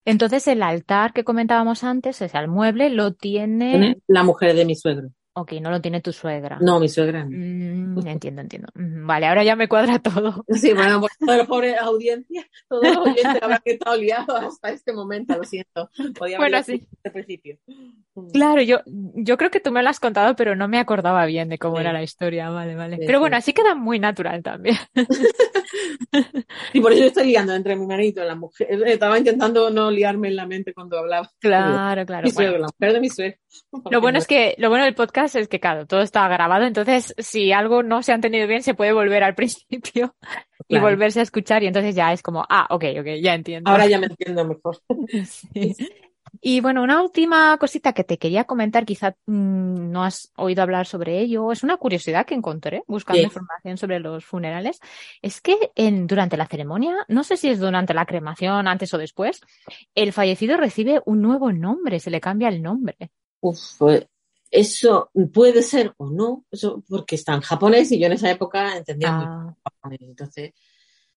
[0.05, 3.13] Entonces el altar que comentábamos antes, ese el mueble, lo.
[3.13, 5.09] Tiene La mujer de mi suegro.
[5.35, 6.59] Ok, no lo tiene tu suegra.
[6.61, 7.25] No, mi suegra.
[7.25, 7.31] no.
[7.31, 8.67] Mm, entiendo, entiendo.
[8.75, 10.45] Mm, Vale, ahora ya me cuadra todo.
[10.49, 14.93] Sí, bueno, pues todos los pobres audiencias, todos los oyentes habrán estado liados hasta este
[14.93, 15.89] momento, lo siento.
[16.17, 16.73] Podía Bueno, sí.
[16.73, 17.57] desde el principio.
[18.31, 21.49] Claro, yo, yo creo que tú me lo has contado, pero no me acordaba bien
[21.49, 21.81] de cómo Sí.
[21.81, 22.49] era la historia.
[22.51, 22.97] Vale, vale.
[22.97, 23.21] Sí, Pero sí.
[23.21, 24.77] bueno, así queda muy natural también.
[26.73, 28.67] Y por eso estoy liando entre mi marido y la mujer.
[28.87, 31.29] Estaba intentando no liarme en la mente cuando hablaba.
[31.39, 32.25] Claro, claro.
[32.27, 33.37] Mi Bueno, la mujer de mi suegro.
[33.91, 37.13] lo bueno es que, lo bueno del podcast es que, claro, todo está grabado, entonces
[37.17, 40.15] si algo no se ha entendido bien, se puede volver al principio
[40.67, 43.69] y volverse a escuchar y entonces ya es como, ah, ok, ok, ya entiendo.
[43.69, 44.77] Ahora ya me entiendo mejor.
[45.25, 45.75] Sí.
[46.41, 50.87] Y bueno, una última cosita que te quería comentar, quizá mm, no has oído hablar
[50.87, 53.25] sobre ello, es una curiosidad que encontré buscando Sí.
[53.25, 54.79] información sobre los funerales,
[55.21, 58.97] es que en, durante la ceremonia, no sé si es durante la cremación, antes o
[58.97, 59.41] después,
[59.95, 63.11] el fallecido recibe un nuevo nombre, se le cambia el nombre.
[63.43, 64.05] Uf, pues
[64.49, 68.77] eso puede ser o no, eso porque está en japonés y yo en esa época
[68.77, 69.99] entendía muy Ah, japonés.
[70.01, 70.51] Entonces,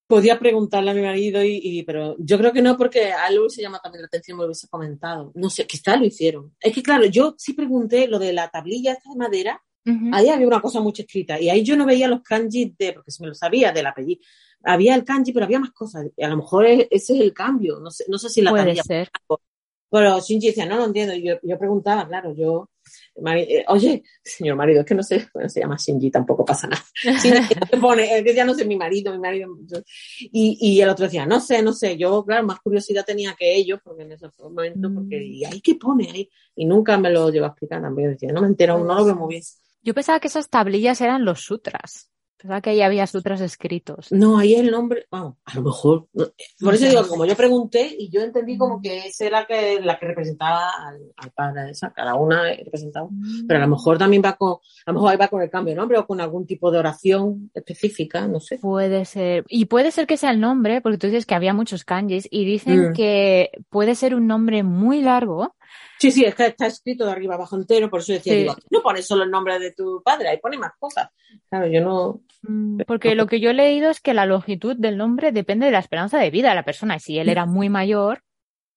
[0.06, 3.34] podía preguntarle a mi marido, y, y- pero yo creo que no, porque a él
[3.34, 5.32] le hubiese llamado también la atención, me lo hubiese comentado.
[5.34, 6.54] No sé, quizá lo hicieron.
[6.60, 10.10] Es que claro, yo sí pregunté lo de la tablilla esta de madera, Ujú.
[10.12, 11.40] ahí había una cosa mucho escrita.
[11.40, 14.20] Y ahí yo no veía los kanjis de, porque se me lo sabía del apellido.
[14.64, 16.06] Había el kanji, pero había más cosas.
[16.16, 17.78] Y a lo mejor es- ese es el cambio.
[17.80, 19.10] No sé, no sé si la Puede tablilla ser.
[19.96, 21.14] Pero Shinji decía, no lo entiendo.
[21.14, 22.68] Y yo, yo preguntaba, claro, yo,
[23.34, 26.84] eh, oye, señor marido, es que no sé, bueno, se llama Shinji, tampoco pasa nada.
[27.22, 29.48] Shinji pone, es que ya no sé mi marido, mi marido.
[30.20, 31.96] Y, y el otro decía, no sé, no sé.
[31.96, 35.76] Yo, claro, más curiosidad tenía que ellos, porque en ese momento, porque, ¿y ahí qué
[35.76, 36.28] pone ahí?
[36.54, 38.10] Y nunca me lo llegó a explicar también.
[38.10, 39.42] Decía, no me entero, no lo veo muy bien.
[39.82, 42.10] Yo pensaba que esas tablillas eran los sutras.
[42.38, 44.12] Pensaba que ahí había sutras escritos.
[44.12, 46.06] No, ahí el nombre, vamos, a lo mejor.
[46.60, 49.98] Por eso digo, como yo pregunté y yo entendí como que esa era que, la
[49.98, 53.08] que representaba al, al padre, esa, cada una representaba.
[53.48, 55.72] Pero a lo mejor también va con, a lo mejor ahí va con el cambio
[55.72, 58.58] de nombre o con algún tipo de oración específica, no sé.
[58.58, 59.44] Puede ser.
[59.48, 62.44] Y puede ser que sea el nombre, porque tú dices que había muchos kanjis y
[62.44, 62.92] dicen Mm.
[62.92, 65.55] que puede ser un nombre muy largo.
[65.98, 68.38] Sí, sí, es que está escrito de arriba abajo entero, por eso decía, Sí.
[68.40, 71.08] digo, no pones solo el nombre de tu padre, ahí pone más cosas.
[71.48, 72.20] Claro, yo no.
[72.42, 75.72] Mm, Porque lo que yo he leído es que la longitud del nombre depende de
[75.72, 76.96] la esperanza de vida de la persona.
[76.96, 78.22] Y si él era muy mayor,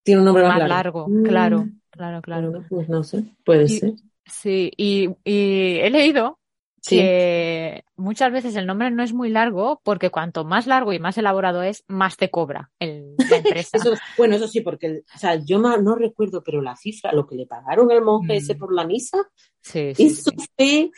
[0.04, 1.08] Tiene un nombre más, más largo.
[1.10, 2.52] Mm, Claro, claro, claro.
[2.52, 3.92] bueno, Pues no sé, puede Y- ser.
[4.26, 6.40] Sí, y, y he leído
[6.82, 6.96] Sí.
[6.98, 11.18] que muchas veces el nombre no es muy largo porque cuanto más largo y más
[11.18, 12.99] elaborado es, más te cobra el-
[13.30, 13.78] la empresa.
[13.78, 17.26] Eso, bueno, eso sí, porque, o sea, yo no, no recuerdo, pero la cifra, lo
[17.28, 18.38] que le pagaron al monje Mm.
[18.38, 19.18] ese por la misa,
[19.62, 20.48] Sí, sí, eso sí.
[20.58, 20.92] fue,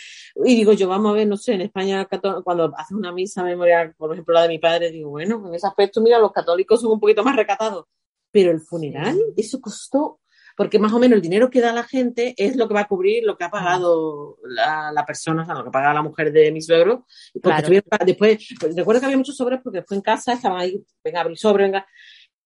[0.46, 2.08] y digo yo, vamos a ver, no sé, en España
[2.44, 5.66] cuando haces una misa memorial, por ejemplo la de mi padre, digo, bueno, en ese
[5.68, 7.86] aspecto, mira, los católicos son un poquito más recatados,
[8.32, 10.20] pero el funeral, eso costó,
[10.56, 12.88] porque más o menos el dinero que da la gente es lo que va a
[12.88, 16.32] cubrir lo que ha pagado la, la persona, o sea, lo que paga la mujer
[16.32, 17.08] de mi suegro,
[17.42, 18.06] porque Claro.
[18.06, 21.38] después, pues, recuerdo que había muchos sobres porque después en casa estaban ahí, venga, abrir
[21.38, 21.88] sobre, venga,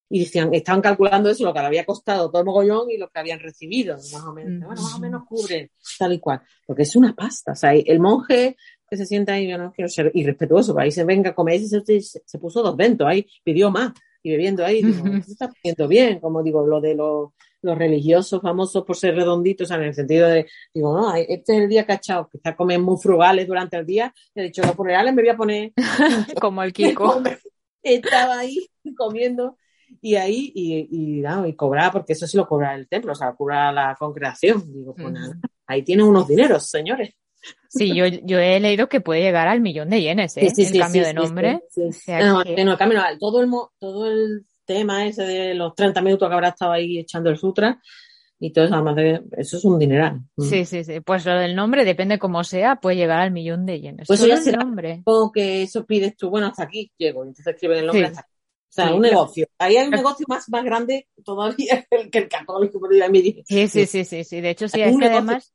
[0.10, 3.10] y decían, estaban calculando eso, lo que le había costado todo el mogollón y lo
[3.10, 4.66] que habían recibido, más o menos.
[4.66, 6.42] Bueno, más o menos cubre tal y cual.
[6.66, 7.54] Porque es una pasta.
[7.54, 8.56] O sea, el monje
[8.90, 11.68] que se sienta ahí, yo no quiero ser irrespetuoso, ahí se venga a comer, y
[11.68, 15.88] se, se, puso dos ventos ahí, pidió más, y bebiendo ahí, digo, se está pidiendo
[15.88, 17.32] bien, como digo, lo de los,
[17.64, 21.56] los religiosos famosos por ser redonditos, o sea, en el sentido de, digo, no, este
[21.56, 25.14] es el día cachado, quizás comen muy frugales durante el día, he dicho, los funerales
[25.16, 25.74] me voy a poner
[26.40, 27.24] Como el Kiko.
[27.84, 29.58] estaba ahí comiendo
[30.02, 33.16] y ahí y, y, no, y cobraba, porque eso sí lo cobra el templo, o
[33.16, 34.72] sea, cobra la congregación.
[34.74, 37.14] Digo, pues nada, ahí tienen unos dineros, señores.
[37.70, 40.48] Sí, yo, yo he leído que puede llegar al millón de yenes, ¿eh?
[40.58, 41.62] el cambio de nombre.
[41.70, 41.88] sí, sí.
[41.90, 46.02] O sea No, que- cambio no, todo el, todo el tema ese de los 30
[46.02, 47.80] minutos que habrá estado ahí echando el sutra
[48.40, 50.22] y todo eso, además de, eso es un dineral.
[50.36, 50.44] Mm.
[50.44, 51.00] Sí, sí, sí.
[51.02, 54.08] Pues lo del nombre, depende cómo sea, puede llegar al millón de yenes.
[54.08, 54.98] Pues eso ya el será- nombre.
[54.98, 58.08] Supongo que eso pides tú, bueno, hasta aquí llego, entonces escriben el nombre Sí.
[58.08, 58.30] hasta aquí.
[58.70, 59.48] O sea, Sí, un negocio.
[59.58, 63.08] Ahí hay un negocio más, más grande todavía que el, que el católico, por a
[63.10, 63.44] mí.
[63.46, 64.42] Sí, sí, sí, sí, sí.
[64.42, 65.54] De hecho, sí, Hay es que además,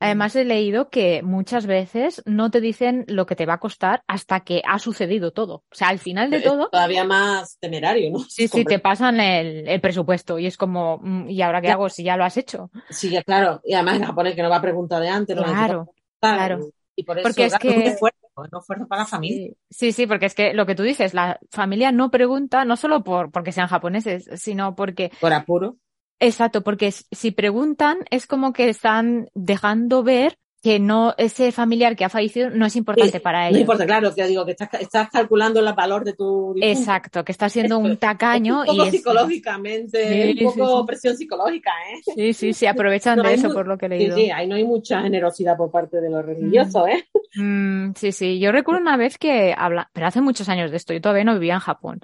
[0.00, 4.02] además he leído que muchas veces no te dicen lo que te va a costar
[4.06, 5.64] hasta que ha sucedido todo.
[5.70, 8.20] O sea, al final de Es todo, todavía más temerario, ¿no?
[8.20, 11.88] sí, sí, te pasan el, el presupuesto y es como, mm, ¿y ahora qué hago
[11.88, 12.70] si ya lo has hecho?
[12.90, 13.60] Sí, claro.
[13.64, 15.36] Y además en japonés que no va a preguntar de antes.
[15.36, 15.96] no Claro, preguntar.
[16.20, 16.70] claro.
[16.96, 19.52] Y por eso Porque es claro, que- esfuerzo, es un esfuerzo para la familia.
[19.70, 23.02] Sí, sí, porque es que lo que tú dices, la familia no pregunta, no solo
[23.02, 25.76] por porque sean japoneses, sino porque Por apuro.
[26.20, 32.04] Exacto, porque si preguntan es como que están dejando ver que no ese familiar que
[32.04, 33.60] ha fallecido no es importante Sí, para No ellos.
[33.60, 36.80] importa, claro, que digo que estás, estás calculando el valor de tu difunto.
[36.80, 40.80] Exacto, que está siendo un tacaño un poco y es- psicológicamente, Sí, un sí, poco
[40.80, 40.86] sí.
[40.86, 42.00] presión psicológica, ¿eh?
[42.14, 44.16] sí, sí, sí, aprovechan No de eso por lo que he Sí, leído.
[44.16, 47.04] sí, ahí no hay mucha generosidad por parte de los religiosos, ¿eh?
[47.36, 50.92] Mm, sí, sí, yo recuerdo una vez que habla, pero hace muchos años de esto,
[50.94, 52.00] yo todavía no vivía en Japón,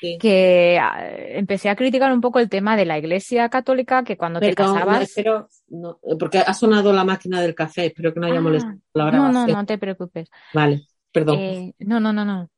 [0.00, 0.18] Sí.
[0.20, 4.40] que ah, empecé a criticar un poco el tema de la Iglesia Católica, que cuando
[4.40, 8.20] te Perdón, no, casabas espero, no, porque ha sonado la máquina del café, espero que
[8.20, 9.46] no haya Ah, molestado la no, grabación.
[9.48, 10.28] no, no te preocupes.
[10.52, 11.38] Vale, perdón.
[11.38, 12.48] Eh, no, no, no, no.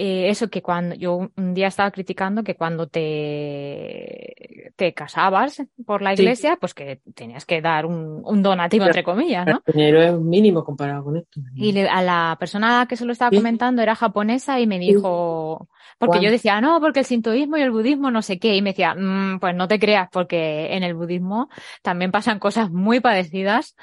[0.00, 6.02] Eh, eso que cuando yo un- día estaba criticando que cuando te, te casabas por
[6.02, 6.22] la Sí.
[6.22, 8.90] iglesia, pues que tenías que dar un, un donativo, Claro.
[8.92, 9.62] entre comillas, ¿no?
[9.66, 11.40] El dinero es mínimo comparado con esto.
[11.56, 13.36] Y le- a la persona que se lo estaba Sí.
[13.38, 15.68] comentando era japonesa y me dijo,
[15.98, 18.70] porque yo decía, no, porque el sintoísmo y el budismo no sé qué, y me
[18.70, 21.48] decía, "Mm, pues no te creas, porque en el budismo
[21.82, 23.76] también pasan cosas muy parecidas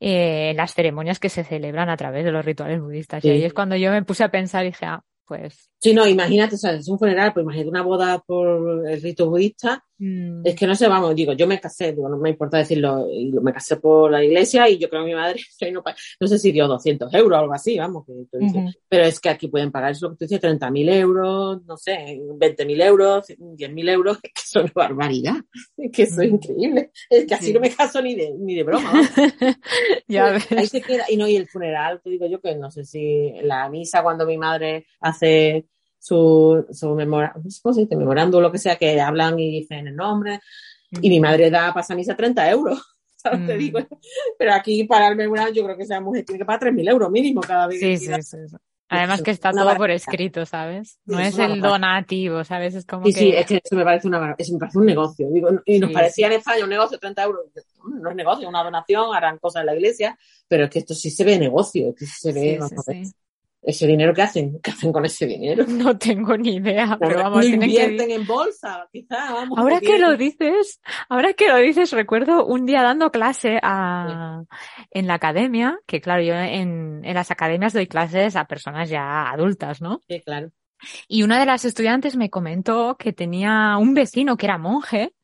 [0.00, 3.24] eh, en las ceremonias que se celebran a través de los rituales budistas.
[3.24, 5.70] Y ahí es cuando yo me puse a pensar y dije, ah, pues...
[5.80, 9.28] Sí, no, imagínate, o sea, es un funeral, pues imagínate una boda por el rito
[9.28, 12.56] budista, mm, es que no sé, vamos, digo, yo me casé, digo, no me importa
[12.56, 15.40] decirlo, y me casé por la iglesia y yo creo que mi madre,
[15.72, 15.82] no,
[16.20, 18.70] no sé si dio 200 euros o algo así, vamos, que tú dices, Ujú.
[18.88, 21.76] pero es que aquí pueden pagar, eso es lo que tú dices, 30.000 euros, no
[21.76, 25.36] sé, 20.000 euros, 10.000 euros, es que eso es barbaridad,
[25.76, 26.34] es que eso es Mm.
[26.36, 27.52] increíble, es que así Sí.
[27.52, 28.90] no me caso ni de, ni de broma,
[30.08, 30.70] ya Ahí ves.
[30.70, 33.68] se queda, y no, y el funeral, te digo yo que no sé si la
[33.68, 35.13] misa cuando mi madre hace
[35.98, 37.96] su, su memora, ¿cómo se dice?
[37.96, 40.40] memorando lo que sea, que hablan y dicen el nombre,
[40.90, 42.80] y mi madre da pasa misa 30 euros,
[43.16, 43.44] ¿sabes?
[43.44, 43.58] Te Mm.
[43.58, 43.78] digo,
[44.38, 47.10] pero aquí para el memorial yo creo que esa mujer tiene que pagar 3.000 euros
[47.10, 47.78] mínimo cada vez.
[47.80, 48.56] Sí, sí, sí, sí.
[48.88, 50.98] Además que está todo por escrito, ¿sabes?
[51.06, 52.74] No Sí, es el donativo, ¿sabes?
[52.74, 53.20] Es como Sí, que...
[53.20, 55.28] sí, es que eso me parece una bar- eso me parece un negocio.
[55.30, 57.44] Digo, y nos Sí, parecía en España un negocio 30 euros.
[58.00, 61.10] No es negocio, una donación, harán cosas en la iglesia, pero es que esto sí
[61.10, 62.58] se ve negocio, es que se ve.
[63.66, 65.64] Ese dinero que hacen, ¿qué hacen con ese dinero?
[65.84, 67.52] No tengo ni idea, pero Lo vamos, que...
[67.52, 69.58] invierten en bolsa, quizá, vamos.
[69.58, 74.42] Ahora que lo dices, ahora que lo dices, recuerdo un día dando clase a,
[74.90, 79.30] en la academia, que claro, yo en, en las academias doy clases a personas ya
[79.30, 80.00] adultas, ¿no?
[80.08, 80.50] Sí, claro.
[81.08, 85.14] Y una de las estudiantes me comentó que tenía un vecino que era monje,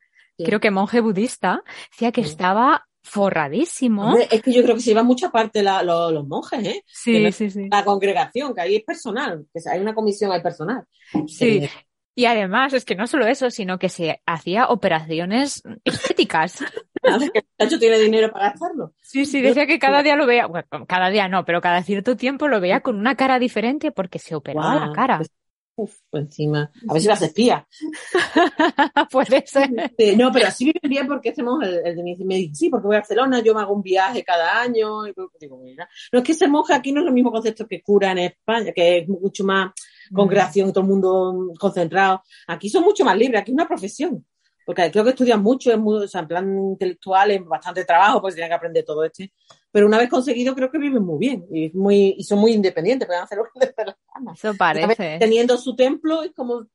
[0.43, 4.03] creo que monje budista, decía que estaba forradísimo.
[4.09, 6.85] Hombre, es que yo creo que se llevan mucha parte la- lo- los monjes, ¿eh?
[6.87, 7.69] Sí, sí, sí.
[7.71, 10.85] La congregación, que ahí es personal, que hay una comisión, hay personal.
[11.27, 11.59] Sí.
[11.65, 11.71] Eh,
[12.17, 16.59] Y además es que no solo eso, sino que se hacía operaciones estéticas.
[17.03, 18.93] que el muchacho tiene dinero para gastarlo.
[19.01, 22.17] Sí, sí, decía que cada día lo veía, bueno, cada día no, pero cada cierto
[22.17, 25.17] tiempo lo veía con una cara diferente porque se operaba la cara.
[25.19, 25.31] pues,
[25.77, 26.71] uf, encima.
[26.89, 27.67] A ver si las espía.
[29.11, 29.71] Puede ser.
[30.17, 32.87] No, pero así viven bien porque hacemos el, el de mi- me dice, sí, porque
[32.87, 35.07] voy a Barcelona, yo me hago un viaje cada año.
[35.07, 37.67] Y pues, digo, mira, no es que ser monje aquí no es el mismo concepto
[37.67, 39.73] que cura en España, que es mucho más
[40.13, 42.23] congregación, todo el mundo concentrado.
[42.49, 44.25] Aquí son mucho más libres, aquí es una profesión.
[44.67, 48.21] Porque creo que estudian mucho, es muy, o sea, en plan intelectual, es bastante trabajo,
[48.21, 49.33] pues tienen que aprender todo este.
[49.73, 53.07] Pero una vez conseguido, creo que viven muy bien y, muy, y son muy independientes,
[53.07, 54.33] pueden hacer lo que les dé la gana.
[54.33, 55.17] Eso parece.
[55.19, 56.67] Teniendo su templo, es como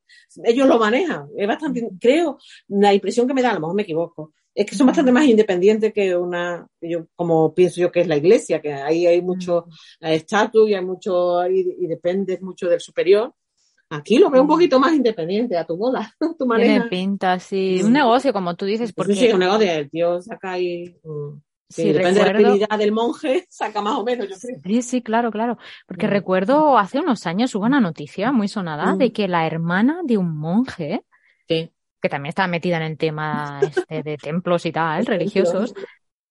[0.43, 1.27] ellos lo manejan.
[1.38, 2.38] Es bastante, creo,
[2.69, 5.25] la impresión que me da, a lo mejor me equivoco, es que son bastante más
[5.25, 9.65] independientes que una, yo, como pienso yo que es la iglesia, que ahí hay mucho
[9.99, 13.34] estatus y hay mucho, y, y dependes mucho del superior.
[13.89, 16.89] Aquí lo veo un poquito más independiente, a tu bola, a tu Tiene manera.
[16.89, 17.81] pinta, sí.
[17.84, 20.97] Un negocio, como tú dices, Porque sí, porque un negocio, el tío saca ahí,
[21.69, 22.47] mm, sí, depende de la recuerdo.
[22.49, 24.62] habilidad del monje, saca más o menos, yo creo.
[24.63, 25.58] Sí, sí, claro, claro.
[25.88, 26.10] Porque Mm.
[26.10, 28.97] recuerdo hace unos años hubo una noticia muy sonada Mm.
[28.97, 31.01] de que la hermana de un monje,
[31.47, 31.71] Sí.
[32.01, 35.73] que también estaba metida en el tema este de templos y tal, religiosos,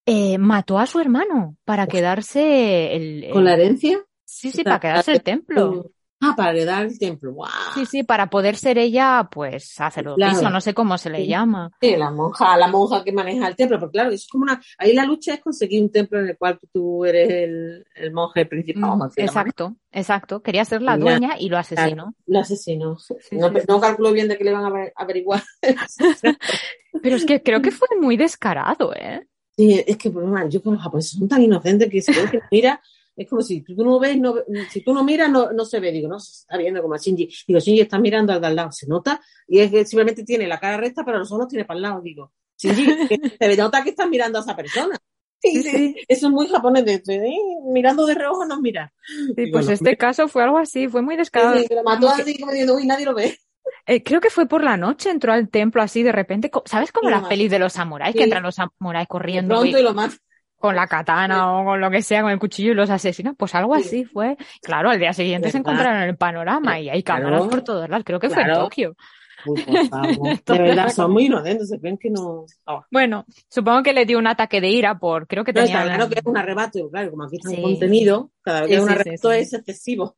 [0.07, 4.05] eh, mató a su hermano para quedarse el, ¿Con la herencia?
[4.25, 5.91] Sí, sí, para quedarse el templo.
[6.31, 7.33] Ah, para heredar el templo.
[7.33, 7.51] ¡Guau!
[7.75, 10.51] Sí, sí, para poder ser ella, pues, sacerdotisa, Claro.
[10.51, 11.27] no sé cómo se le Sí.
[11.29, 11.71] llama.
[11.81, 14.93] Sí, la monja, la monja que maneja el templo, porque claro, es como una, ahí
[14.93, 18.97] la lucha es conseguir un templo en el cual tú eres el, el monje principal.
[18.99, 20.43] Mm, exacto, exacto.
[20.43, 22.15] Quería ser la dueña y lo asesinó.
[22.27, 22.99] Lo asesinó.
[22.99, 25.43] Sí, no, sí, no calculo bien de qué le van a aver- averiguar.
[27.03, 29.27] Pero es que creo que fue muy descarado, ¿eh?
[29.57, 32.31] Sí, es que pues, man, yo con los japoneses son tan inocentes que si ves
[32.31, 32.81] que mira,
[33.17, 34.35] es como si tú no ves, no,
[34.71, 35.93] si tú no miras, no, no se ve.
[35.93, 37.29] Digo, no, se está viendo como a Shinji.
[37.47, 40.47] Digo, Shinji está mirando al de al lado, se nota, y es que simplemente tiene
[40.47, 42.01] la cara recta, pero los ojos tiene para el lado.
[42.03, 44.97] Digo, Shinji, que se nota que estás mirando a esa persona.
[45.41, 47.39] Sí, Sí, sí, Eso es muy japonés, de, de, eh,
[47.71, 48.93] mirando de reojo no mira.
[49.07, 51.59] Sí, Digo, pues no, este caso fue algo así, fue muy descarado.
[51.59, 53.37] Sí, lo mató así como diciendo, uy, nadie lo ve.
[53.87, 56.51] Eh, creo que fue por la noche, entró al templo así de repente.
[56.65, 57.29] ¿Sabes como las mató.
[57.29, 58.17] pelis de los samuráis?
[58.17, 60.17] Que entran los samuráis corriendo Pronto y- y lo mata.
[60.65, 63.35] Con la katana o con lo que sea, con el cuchillo y los asesinan.
[63.35, 63.83] Pues algo Sí.
[63.83, 64.37] así fue.
[64.63, 67.25] Claro, al día siguiente se encontraron en el panorama y hay Claro.
[67.25, 68.03] cámaras por todos lados.
[68.07, 68.65] Creo que fue en Claro.
[68.65, 68.97] Tokio.
[69.47, 70.39] Uy, por favor.
[70.47, 72.47] De verdad, son muy inocentes, se creen que no.
[72.65, 72.83] Oh.
[72.91, 76.09] Bueno, supongo que le dio un ataque de ira por, creo que No, tenía, claro
[76.09, 77.57] que es un arrebato, claro, como aquí está Sí.
[77.57, 80.17] un contenido, cada vez que es un arrebato es excesivo.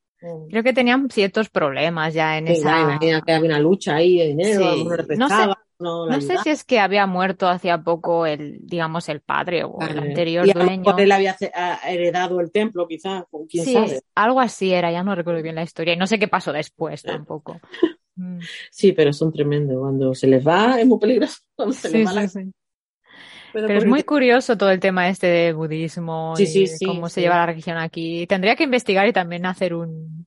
[0.48, 2.98] creo que tenían ciertos problemas ya en Sí, esa.
[3.00, 4.85] que había una lucha ahí de dinero, Sí.
[5.18, 5.35] No sé-
[5.78, 9.98] no, sé si es que había muerto hacía poco el, digamos, el padre o el
[9.98, 10.96] anterior y dueño.
[10.98, 14.00] él había ha heredado el templo, quizás, quién Sí, sabe.
[14.14, 15.94] algo así era, ya no recuerdo bien la historia.
[15.94, 17.08] Y no sé qué pasó después Eh.
[17.08, 17.60] tampoco.
[18.18, 18.38] Mm.
[18.70, 19.76] Sí, pero son tremendos.
[19.78, 21.36] Cuando se les va, es muy peligroso.
[21.54, 22.28] Cuando se Sí, les va sí, la...
[22.28, 22.40] sí.
[23.52, 27.36] Pero Pero es muy curioso todo el tema este de budismo y cómo se lleva
[27.36, 28.26] la religión aquí.
[28.26, 30.26] Tendría que investigar y también hacer un,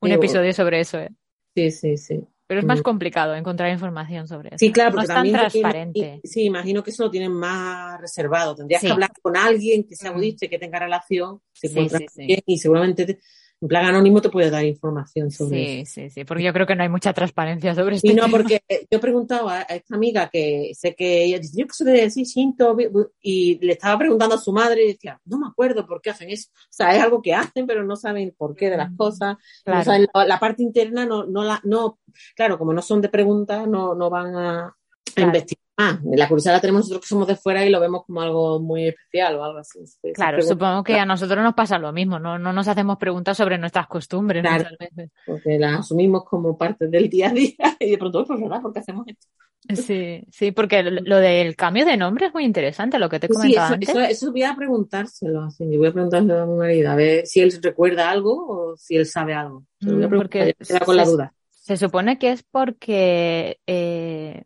[0.00, 1.10] un episodio sobre eso, ¿eh?
[1.54, 2.26] Sí, sí, sí.
[2.52, 4.58] Pero es más complicado encontrar información sobre eso.
[4.58, 6.20] Sí, claro, no porque es también transparente.
[6.22, 8.54] sí, imagino que eso lo tienen más reservado.
[8.54, 8.88] Tendrías Sí.
[8.88, 12.58] que hablar con alguien que sea budista y que tenga relación, se Sí, sí, y
[12.58, 13.18] seguramente te-
[13.62, 16.74] En plan anónimo te puede dar información sobre Sí, sí, sí, porque yo creo que
[16.74, 18.38] no hay mucha transparencia sobre este Y no, tema.
[18.38, 18.60] porque
[18.90, 22.76] yo preguntaba a esta amiga que sé que ella dice, yo que soy de Shinto,
[23.22, 26.30] y le estaba preguntando a su madre y decía, no me acuerdo por qué hacen
[26.30, 26.50] eso.
[26.52, 29.36] O sea, es algo que hacen, pero no saben el porqué de las cosas.
[29.64, 29.78] Claro.
[29.78, 32.00] No saben la, la parte interna no, no la, no,
[32.34, 34.76] claro, como no son de preguntas, no, no van a
[35.14, 35.28] Claro.
[35.28, 35.62] investigar.
[36.04, 38.88] La curiosidad la tenemos nosotros que somos de fuera y lo vemos como algo muy
[38.88, 39.80] especial o algo así.
[40.14, 43.58] Claro, supongo que a nosotros nos pasa lo mismo, no, no nos hacemos preguntas sobre
[43.58, 44.64] nuestras costumbres Claro.
[44.64, 45.10] muchas veces.
[45.26, 48.60] Porque las asumimos como parte del día a día y de pronto, pues, ¿verdad?
[48.62, 49.26] ¿Por qué hacemos esto?
[49.82, 53.30] Sí, sí, porque lo del cambio de nombre es muy interesante, lo que te he
[53.34, 53.88] Sí, eso, antes.
[53.88, 55.42] eso, eso voy a preguntárselo.
[55.44, 58.96] así, voy a preguntárselo a mi marido a ver si él recuerda algo o si
[58.96, 59.64] él sabe algo.
[59.80, 61.34] Se lo voy a Mm, porque queda con la se- duda.
[61.50, 64.42] Se supone que es porque, eh,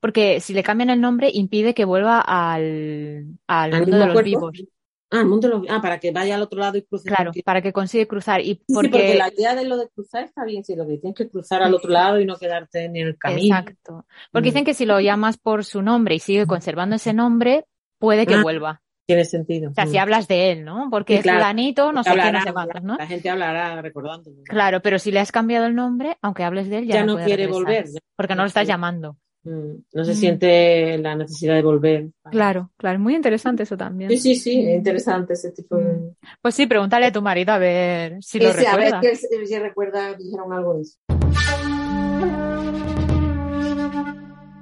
[0.00, 4.12] porque si le cambian el nombre impide que vuelva al, al ¿Al mundo de los
[4.14, 4.28] cuerpo?
[4.50, 4.62] vivos.
[5.10, 7.08] Ah, el mundo de los- ah, para que vaya al otro lado y cruce.
[7.08, 8.42] Claro, para que consigue cruzar.
[8.42, 10.86] Y Sí, sí, porque, porque la idea de lo de cruzar está bien, sí, lo
[10.86, 13.56] que tienes que cruzar al otro lado y no quedarte en el camino.
[13.56, 14.04] exacto.
[14.30, 14.50] Porque Mm.
[14.50, 17.64] dicen que si lo llamas por su nombre y sigue conservando ese nombre,
[17.98, 18.82] puede que Ah, vuelva.
[19.06, 19.70] Tiene sentido.
[19.70, 19.88] O sea, Mm.
[19.88, 20.88] si hablas de él, ¿no?
[20.90, 21.38] Porque Sí, claro.
[21.38, 22.96] fulanito, no sé qué, no Hablará, sé cuántos, ¿no?
[22.98, 24.30] La gente hablará recordando.
[24.44, 27.14] Claro, pero si le has cambiado el nombre, aunque hables de él, ya, Ya no
[27.14, 28.00] puede quiere regresar, volver, ya.
[28.14, 29.16] Porque no lo estás llamando.
[29.48, 30.14] Mm, No se Mm.
[30.16, 32.08] siente la necesidad de volver.
[32.30, 34.10] Claro, claro, muy interesante eso también.
[34.10, 36.12] Sí, sí, sí, es interesante ese tipo de...
[36.42, 39.00] Pues sí, pregúntale a tu marido a ver si lo a ver recuerda.
[39.00, 40.98] que él- si recuerda, dijeron algo de eso.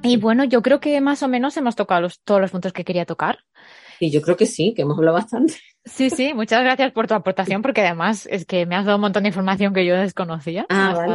[0.02, 2.84] Y bueno, yo creo que más o menos hemos tocado los- todos los puntos que
[2.84, 3.40] quería tocar.
[3.98, 5.54] Y yo creo que sí, que hemos hablado bastante.
[5.84, 9.02] Sí, sí, muchas gracias por tu aportación, porque además es que me has dado un
[9.02, 10.66] montón de información que yo desconocía.
[10.68, 11.14] Ah, vale,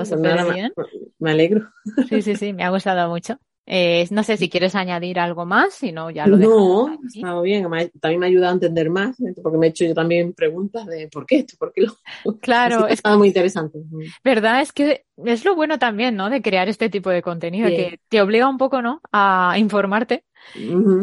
[0.73, 0.87] pues
[1.19, 1.69] me alegro.
[2.09, 3.37] Sí, sí, sí, me ha gustado mucho.
[3.65, 7.41] Eh, no sé si quieres añadir algo más, si no, ya lo no, ha estado
[7.41, 7.63] bien.
[7.99, 9.33] También me ha ayudado a entender más, ¿eh?
[9.41, 11.93] porque me he hecho yo también preguntas de por qué esto, por qué lo.
[12.41, 13.79] Claro, que es estado muy interesante.
[14.23, 16.29] verdad, es que es lo bueno también, ¿no?
[16.29, 17.75] De crear este tipo de contenido, Sí.
[17.75, 19.01] que te obliga un poco, ¿no?
[19.11, 20.25] A informarte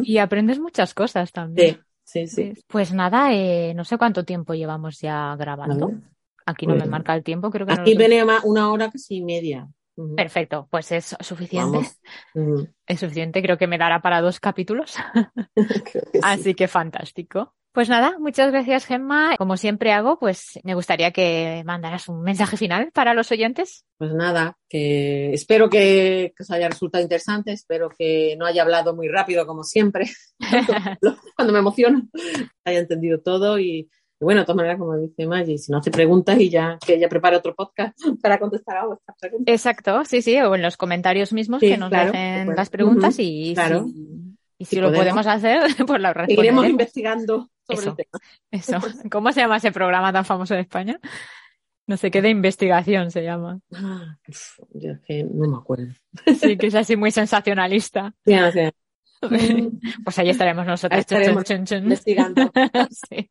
[0.02, 1.80] y aprendes muchas cosas también.
[2.04, 2.62] Sí, sí, sí.
[2.68, 5.92] Pues nada, eh, no sé cuánto tiempo llevamos ya grabando.
[6.46, 9.16] Aquí no me marca el tiempo, creo que no Aquí viene ma- una hora casi
[9.16, 9.68] y media.
[10.16, 11.80] Perfecto, pues es suficiente.
[12.86, 14.96] Es suficiente, creo que me dará para dos capítulos.
[15.92, 16.20] Sí.
[16.22, 17.54] Así que fantástico.
[17.72, 19.36] Pues nada, muchas gracias, Gemma.
[19.36, 23.84] Como siempre hago, pues me gustaría que mandaras un mensaje final para los oyentes.
[23.96, 28.96] Pues nada, que espero que, que os haya resultado interesante, espero que no haya hablado
[28.96, 30.06] muy rápido como siempre,
[31.36, 32.08] cuando me emociono,
[32.64, 33.88] haya entendido todo y,
[34.20, 36.94] y bueno, de todas maneras, como dice Maggie, si no hace preguntas y ya que
[36.94, 39.52] ella prepare otro podcast para contestar a vuestras preguntas.
[39.54, 42.44] Exacto, sí, sí, o en los comentarios mismos Sí, que nos claro, puede.
[42.56, 43.84] las preguntas y claro.
[43.86, 45.04] si, y si Si lo podemos.
[45.24, 46.68] podemos hacer, pues Seguiremos responderemos.
[46.68, 47.90] investigando sobre Eso.
[47.90, 48.18] el tema.
[48.50, 49.08] Eso.
[49.10, 50.98] ¿Cómo se llama ese programa tan famoso en España?
[51.86, 53.60] No sé qué de investigación se llama.
[53.74, 54.18] Ah,
[54.74, 55.86] yo es que no me acuerdo.
[56.38, 58.12] Sí, que es así muy sensacionalista.
[58.26, 58.72] Sí, o sea,
[60.04, 60.94] Pues ahí estaremos nosotros.
[60.96, 61.82] Ahí estaremos Chun, chun, chun.
[61.84, 62.52] investigando.
[63.08, 63.30] Sí.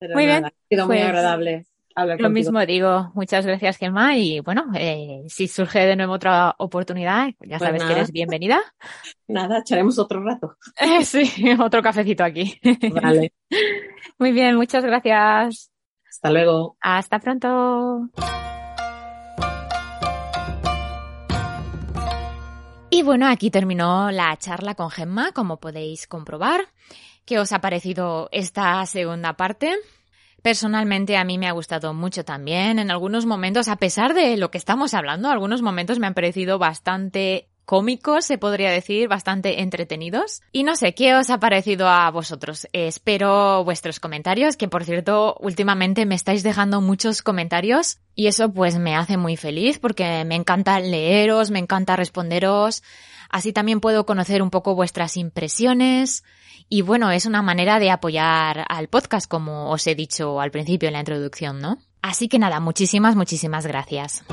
[0.00, 2.52] Pero Muy bien, nada, ha sido muy pues, agradable hablar Lo contigo.
[2.52, 7.58] mismo digo, muchas gracias Gemma y bueno, eh, si surge de nuevo otra oportunidad, ya
[7.58, 8.60] Pues sabes que eres bienvenida.
[9.28, 10.56] Nada, echaremos otro rato.
[10.78, 11.30] Eh, sí,
[11.60, 12.58] otro cafecito aquí.
[13.02, 13.34] Vale,
[14.18, 15.70] Muy bien, muchas gracias.
[16.08, 16.76] hasta luego.
[16.80, 18.08] Hasta pronto.
[22.88, 26.62] Y bueno, aquí terminó la charla con Gemma, como podéis comprobar.
[27.30, 29.76] ¿Qué os ha parecido esta segunda parte?
[30.42, 32.80] Personalmente a mí me ha gustado mucho también.
[32.80, 36.58] En algunos momentos, a pesar de lo que estamos hablando, algunos momentos me han parecido
[36.58, 40.42] bastante cómicos, se podría decir, bastante entretenidos.
[40.50, 42.64] Y no sé, ¿qué os ha parecido a vosotros?
[42.72, 48.52] Eh, espero vuestros comentarios, que por cierto, últimamente me estáis dejando muchos comentarios y eso
[48.52, 52.82] pues me hace muy feliz porque me encanta leeros, me encanta responderos.
[53.28, 56.24] Así también puedo conocer un poco vuestras impresiones.
[56.68, 60.88] Y bueno, es una manera de apoyar al podcast, como os he dicho al principio
[60.88, 61.78] en la introducción, ¿no?
[62.02, 64.24] Así que nada, muchísimas, muchísimas gracias.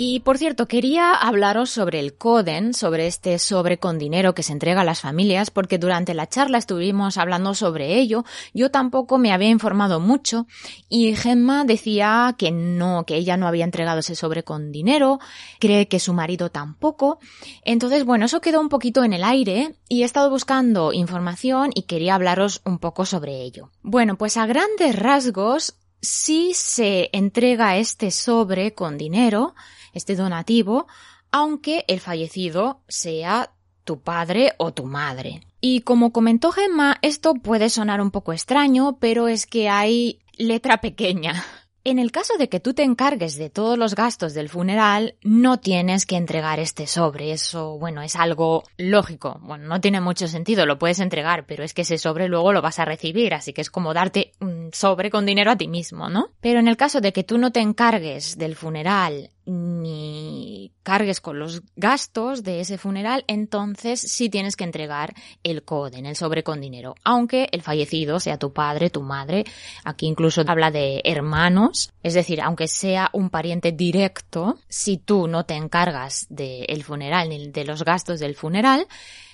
[0.00, 4.52] Y por cierto, quería hablaros sobre el Coden, sobre este sobre con dinero que se
[4.52, 8.24] entrega a las familias, porque durante la charla estuvimos hablando sobre ello.
[8.54, 10.46] Yo tampoco me había informado mucho
[10.88, 15.18] y Gemma decía que no, que ella no había entregado ese sobre con dinero,
[15.58, 17.18] cree que su marido tampoco.
[17.64, 21.82] Entonces, bueno, eso quedó un poquito en el aire y he estado buscando información y
[21.82, 23.72] quería hablaros un poco sobre ello.
[23.82, 29.56] Bueno, pues a grandes rasgos, sí se entrega este sobre con dinero,
[29.98, 30.86] este donativo,
[31.30, 33.52] aunque el fallecido sea
[33.84, 35.42] tu padre o tu madre.
[35.60, 40.80] Y como comentó Gemma, esto puede sonar un poco extraño, pero es que hay letra
[40.80, 41.44] pequeña.
[41.84, 45.58] En el caso de que tú te encargues de todos los gastos del funeral, no
[45.58, 47.32] tienes que entregar este sobre.
[47.32, 49.40] Eso, bueno, es algo lógico.
[49.40, 52.60] Bueno, no tiene mucho sentido, lo puedes entregar, pero es que ese sobre luego lo
[52.60, 56.10] vas a recibir, así que es como darte un sobre con dinero a ti mismo,
[56.10, 56.28] ¿no?
[56.40, 61.38] Pero en el caso de que tú no te encargues del funeral ni cargues con
[61.38, 66.60] los gastos de ese funeral, entonces sí tienes que entregar el en el sobre con
[66.60, 66.94] dinero.
[67.04, 69.44] Aunque el fallecido sea tu padre, tu madre,
[69.84, 75.44] aquí incluso habla de hermanos, es decir, aunque sea un pariente directo, si tú no
[75.44, 78.86] te encargas del funeral ni de los gastos del funeral,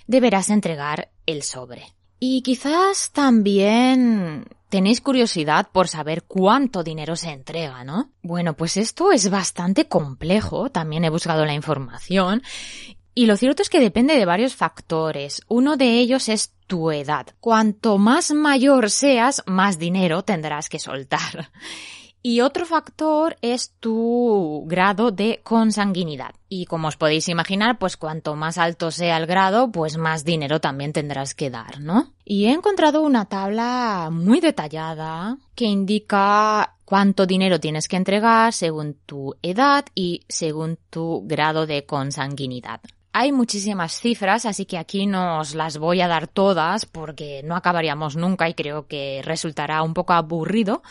[0.06, 1.94] deberás entregar el sobre.
[2.18, 8.10] Y quizás también tenéis curiosidad por saber cuánto dinero se entrega, ¿no?
[8.22, 12.42] Bueno, pues esto es bastante complejo, también he buscado la información,
[13.14, 15.42] y lo cierto es que depende de varios factores.
[15.46, 17.28] Uno de ellos es tu edad.
[17.38, 21.52] Cuanto más mayor seas, más dinero tendrás que soltar.
[22.26, 26.34] Y otro factor es tu grado de consanguinidad.
[26.48, 30.58] Y como os podéis imaginar, pues cuanto más alto sea el grado, pues más dinero
[30.58, 32.14] también tendrás que dar, ¿no?
[32.24, 38.96] Y he encontrado una tabla muy detallada que indica cuánto dinero tienes que entregar según
[39.04, 42.80] tu edad y según tu grado de consanguinidad.
[43.16, 47.54] Hay muchísimas cifras, así que aquí no os las voy a dar todas porque no
[47.54, 50.82] acabaríamos nunca y creo que resultará un poco aburrido.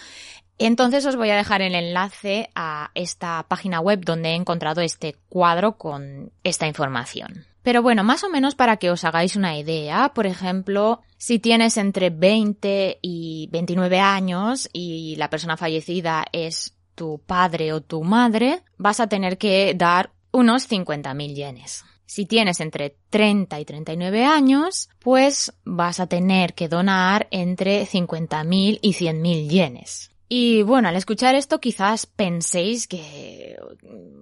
[0.58, 5.16] Entonces os voy a dejar el enlace a esta página web donde he encontrado este
[5.30, 7.46] cuadro con esta información.
[7.64, 11.78] Pero bueno, más o menos para que os hagáis una idea, por ejemplo, si tienes
[11.78, 18.64] entre 20 y 29 años y la persona fallecida es tu padre o tu madre,
[18.78, 21.86] vas a tener que dar unos 50.000 yenes.
[22.06, 28.80] Si tienes entre 30 y 39 años, pues vas a tener que donar entre 50.000
[28.82, 30.13] y 100.000 yenes.
[30.30, 33.58] Y bueno, al escuchar esto quizás penséis que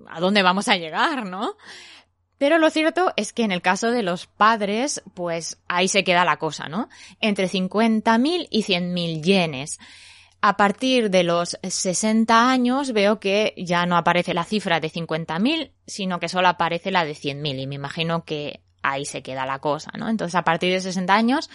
[0.08, 1.56] a dónde vamos a llegar, ¿no?
[2.38, 6.26] Pero lo cierto es que en el caso de los padres, pues ahí se queda
[6.26, 6.90] la cosa, ¿no?
[7.20, 9.80] Entre 50.000 y 100.000 yenes.
[10.42, 15.72] A partir de los 60 años veo que ya no aparece la cifra de 50.000,
[15.86, 19.60] sino que solo aparece la de 100.000 y me imagino que ahí se queda la
[19.60, 20.10] cosa, ¿no?
[20.10, 21.48] Entonces a partir de 60 años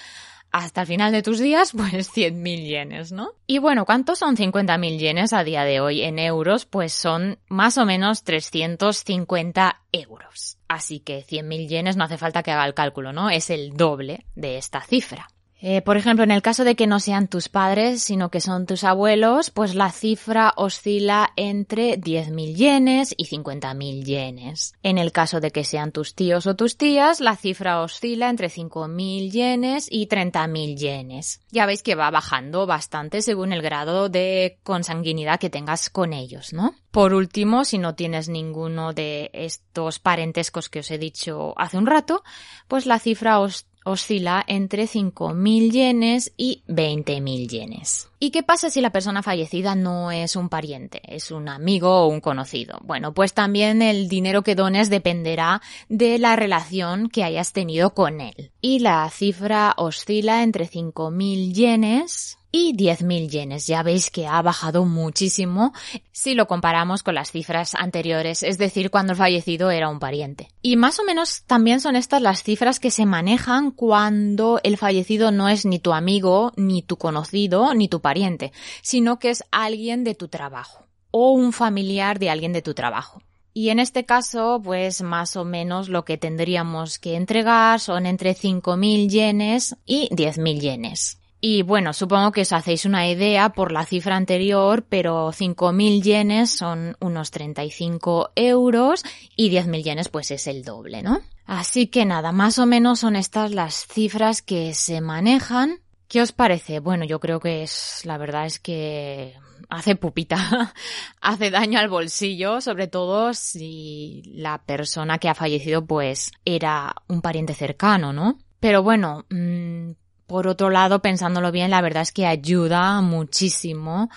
[0.57, 3.33] hasta el final de tus días, pues 100.000 yenes, ¿no?
[3.47, 6.65] Y bueno, ¿cuántos son 50.000 yenes a día de hoy en euros?
[6.65, 10.59] Pues son más o menos 350 euros.
[10.69, 13.31] Así que 100.000 yenes no hace falta que haga el cálculo, ¿no?
[13.31, 15.29] Es el doble de esta cifra.
[15.61, 18.67] Eh, por ejemplo, en el caso de que no sean tus padres, sino que son
[18.67, 24.75] tus abuelos, pues la cifra oscila entre 10.000 yenes y 50.000 yenes.
[24.83, 28.49] En el caso de que sean tus tíos o tus tías, la cifra oscila entre
[28.49, 31.41] 5.000 yenes y 30.000 yenes.
[31.51, 36.53] Ya veis que va bajando bastante según el grado de consanguinidad que tengas con ellos,
[36.53, 36.75] ¿no?
[36.91, 41.87] Por último, si no tienes ninguno de estos parentescos que os he dicho hace un
[41.87, 42.23] rato,
[42.69, 48.09] pues la cifra os oscila entre 5.000 yenes y 20.000 yenes.
[48.19, 52.07] ¿Y qué pasa si la persona fallecida no es un pariente, es un amigo o
[52.07, 52.79] un conocido?
[52.83, 58.21] Bueno, pues también el dinero que dones dependerá de la relación que hayas tenido con
[58.21, 58.53] él.
[58.63, 63.67] Y la cifra oscila entre 5.000 yenes y 10.000 yenes.
[63.67, 65.73] Ya veis que ha bajado muchísimo
[66.13, 70.49] si lo comparamos con las cifras anteriores, es decir, cuando el fallecido era un pariente.
[70.63, 75.31] Y más o menos también son estas las cifras que se manejan cuando el fallecido
[75.31, 78.53] no es ni tu amigo, ni tu conocido, ni tu pariente,
[78.83, 83.21] sino que es alguien de tu trabajo o un familiar de alguien de tu trabajo.
[83.53, 88.37] Y en este caso, pues más o menos lo que tendríamos que entregar son entre
[88.37, 91.19] 5.000 yenes y 10.000 yenes.
[91.41, 96.51] Y bueno, supongo que os hacéis una idea por la cifra anterior, pero 5.000 yenes
[96.51, 99.03] son unos 35 euros
[99.35, 101.21] y 10.000 yenes pues es el doble, ¿no?
[101.45, 105.81] Así que nada, más o menos son estas las cifras que se manejan.
[106.09, 106.79] ¿Qué os parece?
[106.81, 109.35] Bueno, yo creo que es, la verdad es que
[109.69, 110.73] hace pupita,
[111.21, 117.23] hace daño al bolsillo, sobre todo si la persona que ha fallecido pues era un
[117.23, 118.39] pariente cercano, ¿no?
[118.61, 119.93] Pero bueno, mmm,
[120.27, 124.09] por otro lado, pensándolo bien, la verdad es que ayuda muchísimo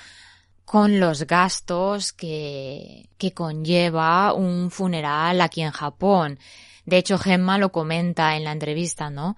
[0.66, 6.40] con los gastos que, que conlleva un funeral aquí en Japón.
[6.86, 9.36] De hecho, Gemma lo comenta en la entrevista, ¿no?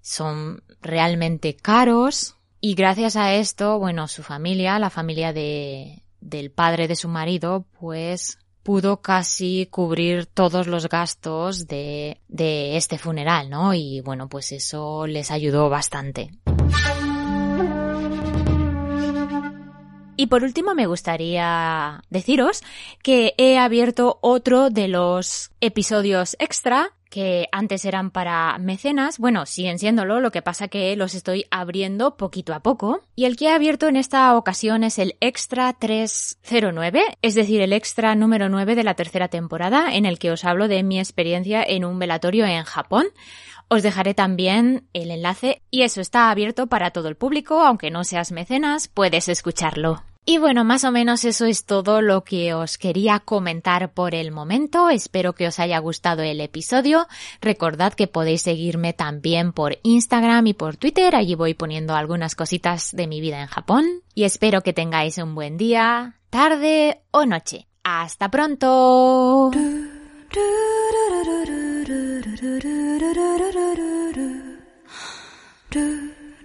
[0.00, 6.88] Son realmente caros y gracias a esto, bueno, su familia, la familia de, del padre
[6.88, 13.74] de su marido, pues pudo casi cubrir todos los gastos de, de este funeral, ¿no?
[13.74, 16.30] Y bueno, pues eso les ayudó bastante.
[20.16, 22.62] Y por último me gustaría deciros
[23.02, 29.78] que he abierto otro de los episodios extra que antes eran para mecenas, bueno, siguen
[29.78, 33.00] siéndolo, lo que pasa que los estoy abriendo poquito a poco.
[33.14, 37.72] Y el que he abierto en esta ocasión es el Extra 309, es decir, el
[37.72, 41.62] extra número 9 de la tercera temporada, en el que os hablo de mi experiencia
[41.62, 43.06] en un velatorio en Japón.
[43.68, 48.04] Os dejaré también el enlace y eso está abierto para todo el público, aunque no
[48.04, 50.02] seas mecenas, puedes escucharlo.
[50.28, 54.32] Y bueno, más o menos eso es todo lo que os quería comentar por el
[54.32, 54.90] momento.
[54.90, 57.06] Espero que os haya gustado el episodio.
[57.40, 61.14] Recordad que podéis seguirme también por Instagram y por Twitter.
[61.14, 63.86] Allí voy poniendo algunas cositas de mi vida en Japón.
[64.14, 67.68] Y espero que tengáis un buen día, tarde o noche.
[67.84, 69.52] Hasta pronto.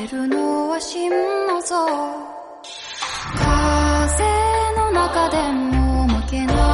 [0.00, 1.74] れるのは真の像。
[3.34, 4.24] 風
[4.76, 6.67] の中でも負けない。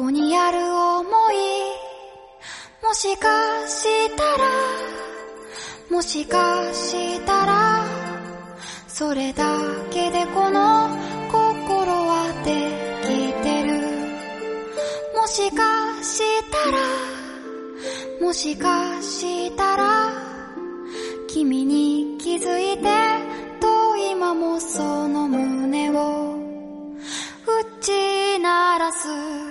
[0.00, 1.36] こにある想い？
[2.82, 3.28] もしか
[3.68, 4.48] したら
[5.90, 7.84] もしかしたら
[8.88, 9.44] それだ
[9.90, 10.88] けでこの
[11.30, 12.48] 心はで
[13.06, 13.76] きてる。
[15.20, 16.78] もしかしたら
[18.22, 20.14] もしかしたら
[21.28, 22.88] 君に気づいて
[23.60, 26.36] と今もその胸を
[27.46, 29.49] 打ち鳴らす。